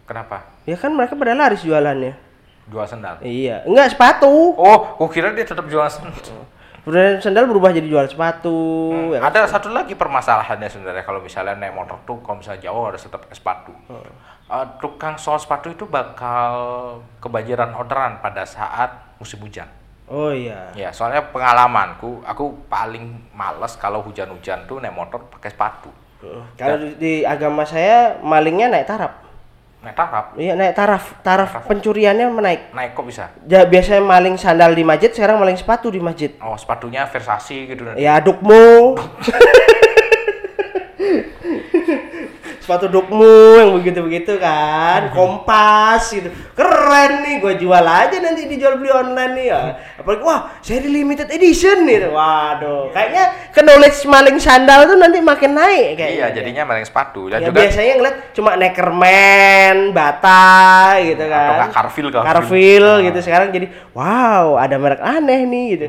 kenapa 0.08 0.48
Ya 0.64 0.74
kan 0.74 0.96
mereka 0.96 1.14
pada 1.14 1.36
laris 1.36 1.60
jualannya. 1.60 2.29
Jual 2.70 2.86
sandal 2.86 3.18
Iya, 3.20 3.62
enggak 3.64 3.92
sepatu. 3.92 4.30
oh 4.54 4.78
aku 4.96 5.10
kira 5.10 5.30
dia 5.32 5.44
tetap 5.44 5.66
jual 5.66 5.84
sandal 5.86 6.14
Produsen 6.80 7.20
sandal 7.20 7.44
berubah 7.46 7.70
jadi 7.70 7.86
jual 7.86 8.08
sepatu. 8.08 8.56
ya 9.12 9.20
kan? 9.20 9.30
ada 9.30 9.42
satu 9.46 9.68
lagi 9.70 9.94
permasalahannya 9.94 10.66
sebenarnya 10.66 11.04
kalau 11.04 11.20
misalnya 11.20 11.54
naik 11.54 11.76
motor 11.76 12.00
tuh 12.04 12.18
kalau 12.20 12.40
misalnya 12.40 12.64
jauh 12.64 12.86
harus 12.86 13.02
tetap 13.02 13.28
sepatu 13.30 13.74
Eh, 14.50 14.66
tukang 14.80 15.14
sol 15.14 15.38
sepatu 15.38 15.70
itu 15.70 15.86
bakal 15.86 16.50
kebanjiran 17.20 17.70
orderan 17.72 18.18
pada 18.18 18.42
saat 18.42 18.90
musim 19.18 19.38
hujan 19.40 19.70
Oh 20.10 20.34
iya. 20.34 20.74
Ya, 20.74 20.90
soalnya 20.90 21.22
pengalamanku, 21.22 22.26
aku 22.26 22.66
paling 22.66 23.30
males 23.30 23.78
kalau 23.78 24.02
hujan-hujan 24.02 24.66
tuh 24.66 24.82
naik 24.82 24.90
motor 24.92 25.22
pakai 25.30 25.54
sepatu. 25.54 25.94
Kalau 26.58 26.82
di, 26.82 26.90
di 26.98 27.14
agama 27.22 27.62
saya 27.62 28.18
malingnya 28.20 28.74
naik 28.74 28.90
taraf. 28.90 29.14
Naik 29.80 29.96
tarap, 29.96 30.36
Iya 30.36 30.60
naik 30.60 30.76
taraf, 30.76 31.24
taraf 31.24 31.64
pencuriannya 31.64 32.28
menaik. 32.28 32.76
naik 32.76 33.00
kok 33.00 33.08
bisa? 33.08 33.32
Ja, 33.48 33.64
biasanya 33.64 34.04
maling 34.04 34.36
sandal 34.36 34.76
di 34.76 34.84
masjid, 34.84 35.08
sekarang 35.08 35.40
maling 35.40 35.56
sepatu 35.56 35.88
di 35.88 36.04
masjid. 36.04 36.36
Oh, 36.44 36.60
sepatunya 36.60 37.08
Versace 37.08 37.64
gitu. 37.64 37.88
Ya 37.96 38.20
dukmu. 38.20 39.00
sepatu 42.70 42.86
dukmu 42.86 43.34
yang 43.58 43.74
begitu-begitu 43.82 44.38
kan, 44.38 45.10
kompas 45.10 46.14
gitu. 46.14 46.30
Keren 46.54 47.26
nih, 47.26 47.42
gua 47.42 47.58
jual 47.58 47.82
aja 47.82 48.14
nanti 48.22 48.46
dijual 48.46 48.78
beli 48.78 48.94
online 48.94 49.34
nih 49.34 49.46
ya. 49.50 49.62
Apalagi 49.98 50.22
wah, 50.22 50.54
di 50.62 50.86
limited 50.86 51.34
edition 51.34 51.82
nih. 51.90 52.14
Waduh, 52.14 52.94
kayaknya 52.94 53.50
ke 53.50 53.66
knowledge 53.66 54.06
maling 54.06 54.38
sandal 54.38 54.86
tuh 54.86 55.02
nanti 55.02 55.18
makin 55.18 55.58
naik 55.58 55.98
kayaknya. 55.98 56.14
Iya, 56.14 56.28
jadinya 56.38 56.64
maling 56.70 56.86
sepatu. 56.86 57.34
Dan 57.34 57.42
Ya, 57.42 57.50
juga 57.50 57.58
biasanya 57.66 57.94
ngeliat 57.98 58.18
cuma 58.38 58.52
Neckerman, 58.54 59.78
Bata 59.90 60.54
gitu 61.02 61.24
Atau 61.26 61.34
kan. 61.34 61.50
nggak 61.50 61.74
Carville, 61.74 62.10
Carville. 62.14 62.30
Carville 62.30 62.92
Ah. 62.94 63.06
gitu. 63.10 63.20
Sekarang 63.26 63.48
jadi 63.50 63.66
wow, 63.98 64.62
ada 64.62 64.78
merek 64.78 65.02
aneh 65.02 65.42
nih 65.50 65.66
gitu. 65.74 65.88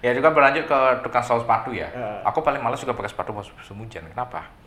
ya 0.00 0.12
juga 0.12 0.32
berlanjut 0.32 0.64
ke 0.64 0.78
tukang 1.04 1.24
sol 1.24 1.44
sepatu 1.44 1.72
ya. 1.76 1.88
Heeh. 1.92 2.28
Aku 2.28 2.40
paling 2.40 2.60
males 2.64 2.80
juga 2.80 2.96
pakai 2.96 3.08
sepatu 3.12 3.36
musim 3.36 3.52
hujan. 3.76 4.04
Kenapa? 4.08 4.63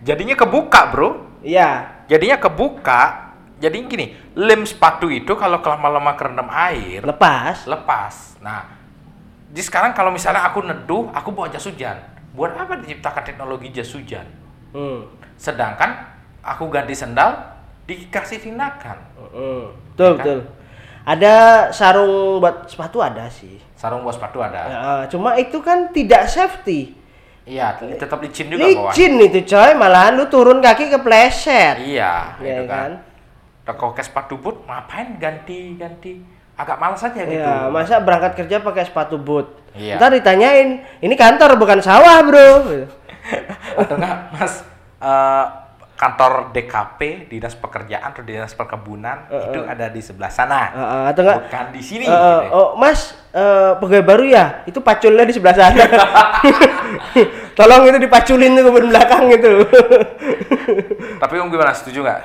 Jadinya 0.00 0.32
kebuka, 0.32 0.80
Bro. 0.90 1.08
Iya. 1.44 2.00
Jadinya 2.08 2.40
kebuka. 2.40 3.30
Jadi 3.60 3.76
gini, 3.84 4.06
lem 4.32 4.64
sepatu 4.64 5.12
itu 5.12 5.36
kalau 5.36 5.60
lama-lama 5.60 6.16
kerendam 6.16 6.48
air, 6.48 7.04
Lepas. 7.04 7.68
lepas. 7.68 8.40
Nah, 8.40 8.64
di 9.52 9.60
sekarang 9.60 9.92
kalau 9.92 10.08
misalnya 10.08 10.48
aku 10.48 10.64
neduh, 10.64 11.12
aku 11.12 11.28
bawa 11.28 11.52
jas 11.52 11.68
hujan. 11.68 12.00
Buat 12.32 12.56
apa 12.56 12.80
diciptakan 12.80 13.20
teknologi 13.20 13.68
jas 13.68 13.92
hujan? 13.92 14.24
Hmm. 14.72 15.04
Sedangkan 15.36 16.08
aku 16.40 16.72
ganti 16.72 16.96
sendal 16.96 17.36
dikasih 17.84 18.40
tindakan. 18.40 18.96
Hmm. 19.28 19.76
Betul, 19.92 20.08
Ya 20.08 20.16
kan? 20.16 20.16
betul. 20.24 20.40
Ada 21.00 21.34
sarung 21.76 22.40
buat 22.40 22.64
sepatu 22.64 23.04
ada 23.04 23.28
sih. 23.28 23.60
Sarung 23.76 24.00
buat 24.00 24.16
sepatu 24.16 24.40
ada. 24.40 24.60
Ya, 24.64 24.80
cuma 25.12 25.36
itu 25.36 25.60
kan 25.60 25.92
tidak 25.92 26.32
safety. 26.32 26.96
Iya, 27.48 27.76
tetap 27.96 28.20
licin 28.20 28.46
juga 28.52 28.68
bawah. 28.68 28.92
Licin 28.92 29.12
itu 29.18 29.40
coy, 29.48 29.72
malahan 29.74 30.14
lu 30.14 30.28
turun 30.28 30.60
kaki 30.60 30.92
kepleset. 30.92 31.80
Iya, 31.82 32.36
Ya 32.38 32.60
gitu 32.60 32.62
kan. 32.68 32.90
kan? 33.64 33.72
Kalau 33.76 33.92
ke 33.94 34.02
sepatu 34.02 34.34
boot, 34.36 34.66
ngapain 34.66 35.16
ganti-ganti? 35.16 36.20
Agak 36.58 36.76
malas 36.76 37.00
aja 37.00 37.22
gitu. 37.24 37.40
Iya, 37.40 37.72
masa 37.72 38.02
berangkat 38.02 38.36
kerja 38.36 38.60
pakai 38.60 38.84
sepatu 38.84 39.16
boot. 39.16 39.56
Iya. 39.72 39.96
Ntar 39.96 40.12
ditanyain, 40.12 40.82
ini 41.00 41.14
kantor 41.16 41.56
bukan 41.56 41.80
sawah, 41.80 42.20
Bro. 42.26 42.48
Atau 43.80 43.96
enggak, 43.96 44.16
Mas, 44.34 44.54
eh, 45.00 45.44
kantor 46.00 46.48
DKP, 46.56 47.28
Dinas 47.28 47.52
Pekerjaan 47.52 48.16
atau 48.16 48.24
Dinas 48.24 48.56
Perkebunan, 48.56 49.28
itu 49.28 49.60
ada 49.68 49.92
di 49.92 50.00
sebelah 50.00 50.32
sana. 50.32 50.72
Heeh, 50.72 51.02
atau 51.12 51.20
enggak? 51.28 51.38
Bukan 51.44 51.66
di 51.76 51.82
sini. 51.84 52.04
Eh, 52.08 52.16
gitu. 52.16 52.56
oh, 52.56 52.68
Mas, 52.80 53.12
eh, 53.36 53.76
pegawai 53.76 54.04
baru 54.08 54.24
ya? 54.24 54.64
Itu 54.64 54.80
paculnya 54.80 55.28
di 55.28 55.36
sebelah 55.36 55.52
sana. 55.52 55.84
Tolong 57.58 57.92
itu 57.92 58.00
dipaculin 58.00 58.56
ke 58.56 58.70
belakang 58.72 59.28
itu. 59.28 59.52
Tapi 61.22 61.34
Om 61.36 61.52
gimana? 61.52 61.76
Setuju 61.76 62.00
nggak? 62.00 62.20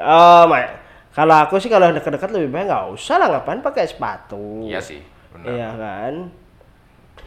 oh, 0.00 0.48
my. 0.48 0.64
Kalau 1.12 1.36
aku 1.36 1.60
sih 1.60 1.68
kalau 1.68 1.92
dekat-dekat 1.92 2.32
lebih 2.32 2.48
baik 2.48 2.72
nggak 2.72 2.86
usah 2.96 3.20
lah 3.20 3.28
ngapain 3.28 3.60
pakai 3.60 3.84
sepatu. 3.90 4.64
Iya 4.64 4.80
sih, 4.80 5.04
benar. 5.36 5.52
Iya 5.52 5.68
kan? 5.76 6.14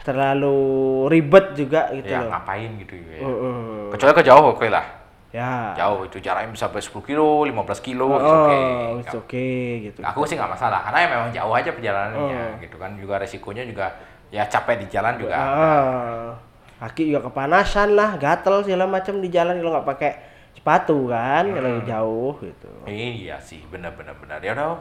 Terlalu 0.02 0.58
ribet 1.06 1.54
juga 1.54 1.94
gitu 1.94 2.10
Ya 2.10 2.26
loh. 2.26 2.34
ngapain 2.34 2.74
gitu 2.82 2.98
ya. 2.98 3.22
Mm-mm. 3.22 3.94
Kecuali 3.94 4.12
ke 4.18 4.24
jauh 4.26 4.50
oke 4.50 4.66
lah. 4.66 5.01
Ya. 5.32 5.72
Jauh 5.72 6.04
itu 6.04 6.20
jaraknya 6.20 6.52
bisa 6.52 6.68
sampai 6.68 6.84
10 6.84 7.00
kilo, 7.02 7.48
15 7.48 7.80
kilo, 7.80 8.04
Oh, 8.04 8.20
it's 8.20 8.28
oke. 8.28 8.58
it's 9.00 9.16
okay 9.16 9.64
gitu. 9.88 10.04
Aku 10.04 10.28
sih 10.28 10.36
nggak 10.36 10.52
masalah 10.52 10.84
karena 10.84 10.98
ya 11.00 11.08
memang 11.08 11.30
jauh 11.32 11.54
aja 11.56 11.70
perjalanannya 11.72 12.20
Oh. 12.52 12.60
gitu 12.60 12.76
kan 12.76 12.92
juga 13.00 13.16
resikonya 13.16 13.64
juga 13.64 13.88
ya 14.28 14.44
capek 14.44 14.84
di 14.84 14.86
jalan 14.92 15.16
juga. 15.16 15.36
Ah, 15.36 16.36
kaki 16.84 17.08
juga 17.08 17.24
kepanasan 17.26 17.96
lah, 17.96 18.20
gatel 18.20 18.60
segala 18.60 18.84
macam 18.84 19.24
di 19.24 19.32
jalan 19.32 19.56
kalau 19.56 19.72
nggak 19.72 19.88
pakai 19.88 20.12
sepatu 20.52 21.08
kan, 21.08 21.48
kalau 21.48 21.80
Hmm. 21.80 21.88
jauh 21.88 22.32
gitu. 22.44 22.68
Iya 22.84 23.40
sih, 23.40 23.64
benar 23.72 23.96
benar 23.96 24.12
benar. 24.20 24.36
Ya 24.44 24.52
udah. 24.52 24.76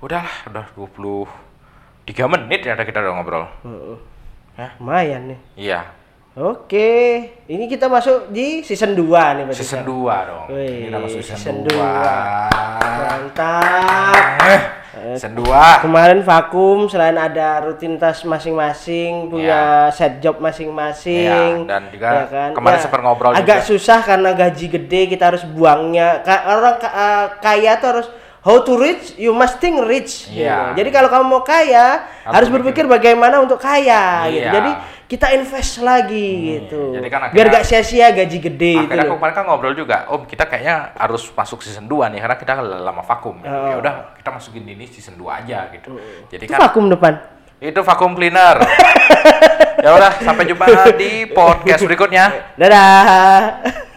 Udah 0.00 0.24
udah 0.48 0.64
23 0.76 1.28
menit 2.28 2.64
ya 2.64 2.76
kita 2.76 3.00
udah 3.00 3.12
ngobrol. 3.16 3.44
Heeh. 3.64 3.96
Hah? 4.56 4.70
Lumayan 4.80 5.32
nih. 5.32 5.38
Iya. 5.56 5.80
Oke, 6.30 7.26
ini 7.50 7.66
kita 7.66 7.90
masuk 7.90 8.30
di 8.30 8.62
season 8.62 8.94
2 8.94 9.02
nih 9.02 9.44
berarti. 9.50 9.66
Season 9.66 9.82
Kak. 9.82 9.90
2 9.90 10.28
dong. 10.30 10.44
Wih, 10.54 10.86
udah 10.86 11.00
masuk 11.02 11.26
season, 11.26 11.66
season 11.66 11.66
2. 11.66 11.74
Mantap. 13.02 14.14
Eh, 14.46 15.18
season 15.18 15.34
2. 15.34 15.82
Kemarin 15.82 16.22
vakum 16.22 16.86
selain 16.86 17.18
ada 17.18 17.66
rutinitas 17.66 18.22
masing-masing, 18.22 19.26
punya 19.26 19.90
set 19.90 20.22
job 20.22 20.38
masing-masing. 20.38 21.66
Iya, 21.66 21.66
dan 21.66 21.90
juga 21.90 22.30
kemarin 22.54 22.78
sempat 22.78 23.00
ngobrol 23.02 23.34
Agak 23.34 23.66
juga. 23.66 23.74
susah 23.74 23.98
karena 24.06 24.30
gaji 24.30 24.66
gede 24.70 25.10
kita 25.10 25.34
harus 25.34 25.42
buangnya. 25.42 26.22
Orang 26.46 26.78
eh, 26.78 27.26
kaya 27.42 27.74
tuh 27.82 27.88
harus 27.90 28.06
how 28.40 28.56
to 28.58 28.72
rich, 28.74 29.16
you 29.16 29.30
must 29.30 29.58
think 29.58 29.76
rich. 29.82 30.28
Iya. 30.28 30.72
gitu. 30.72 30.80
Jadi 30.80 30.88
kalau 30.90 31.08
kamu 31.08 31.24
mau 31.26 31.42
kaya, 31.42 32.08
Harus 32.24 32.34
harus 32.36 32.48
berpikir 32.50 32.84
bagaimana 32.84 33.36
untuk 33.38 33.56
kaya 33.56 34.28
gitu. 34.28 34.40
Iya. 34.40 34.52
Jadi 34.52 34.70
kita 35.10 35.26
invest 35.34 35.82
lagi 35.82 36.30
gitu. 36.62 36.94
jadi 36.94 37.08
kan 37.10 37.34
Biar 37.34 37.50
akhirnya- 37.50 37.52
gak 37.52 37.64
sia-sia 37.66 38.14
gaji 38.14 38.38
gede 38.38 38.72
itu. 38.78 38.86
Akhirnya 38.86 39.10
loh. 39.10 39.18
kemarin 39.18 39.34
kan 39.34 39.44
ngobrol 39.44 39.74
juga, 39.74 40.06
Om 40.06 40.22
kita 40.22 40.46
kayaknya 40.46 40.94
harus 40.94 41.26
masuk 41.28 41.60
season 41.60 41.84
2 41.84 42.06
nih 42.14 42.22
karena 42.22 42.36
kita 42.38 42.52
lama 42.62 43.02
vakum. 43.02 43.42
gitu. 43.42 43.50
Oh. 43.50 43.68
Ya 43.68 43.76
udah 43.82 43.94
kita 44.14 44.30
masukin 44.30 44.62
ini 44.64 44.86
season 44.86 45.18
2 45.18 45.42
aja 45.42 45.66
gitu. 45.74 45.98
Jadi 46.30 46.46
Itu 46.46 46.54
kan 46.54 46.62
vakum 46.64 46.86
depan. 46.86 47.14
itu 47.60 47.80
vakum 47.82 48.16
cleaner. 48.16 48.56
ya 49.84 49.90
udah 49.92 50.16
sampai 50.16 50.48
jumpa 50.48 50.64
di 50.96 51.28
podcast 51.28 51.82
berikutnya. 51.84 52.56
Dadah. 52.56 53.88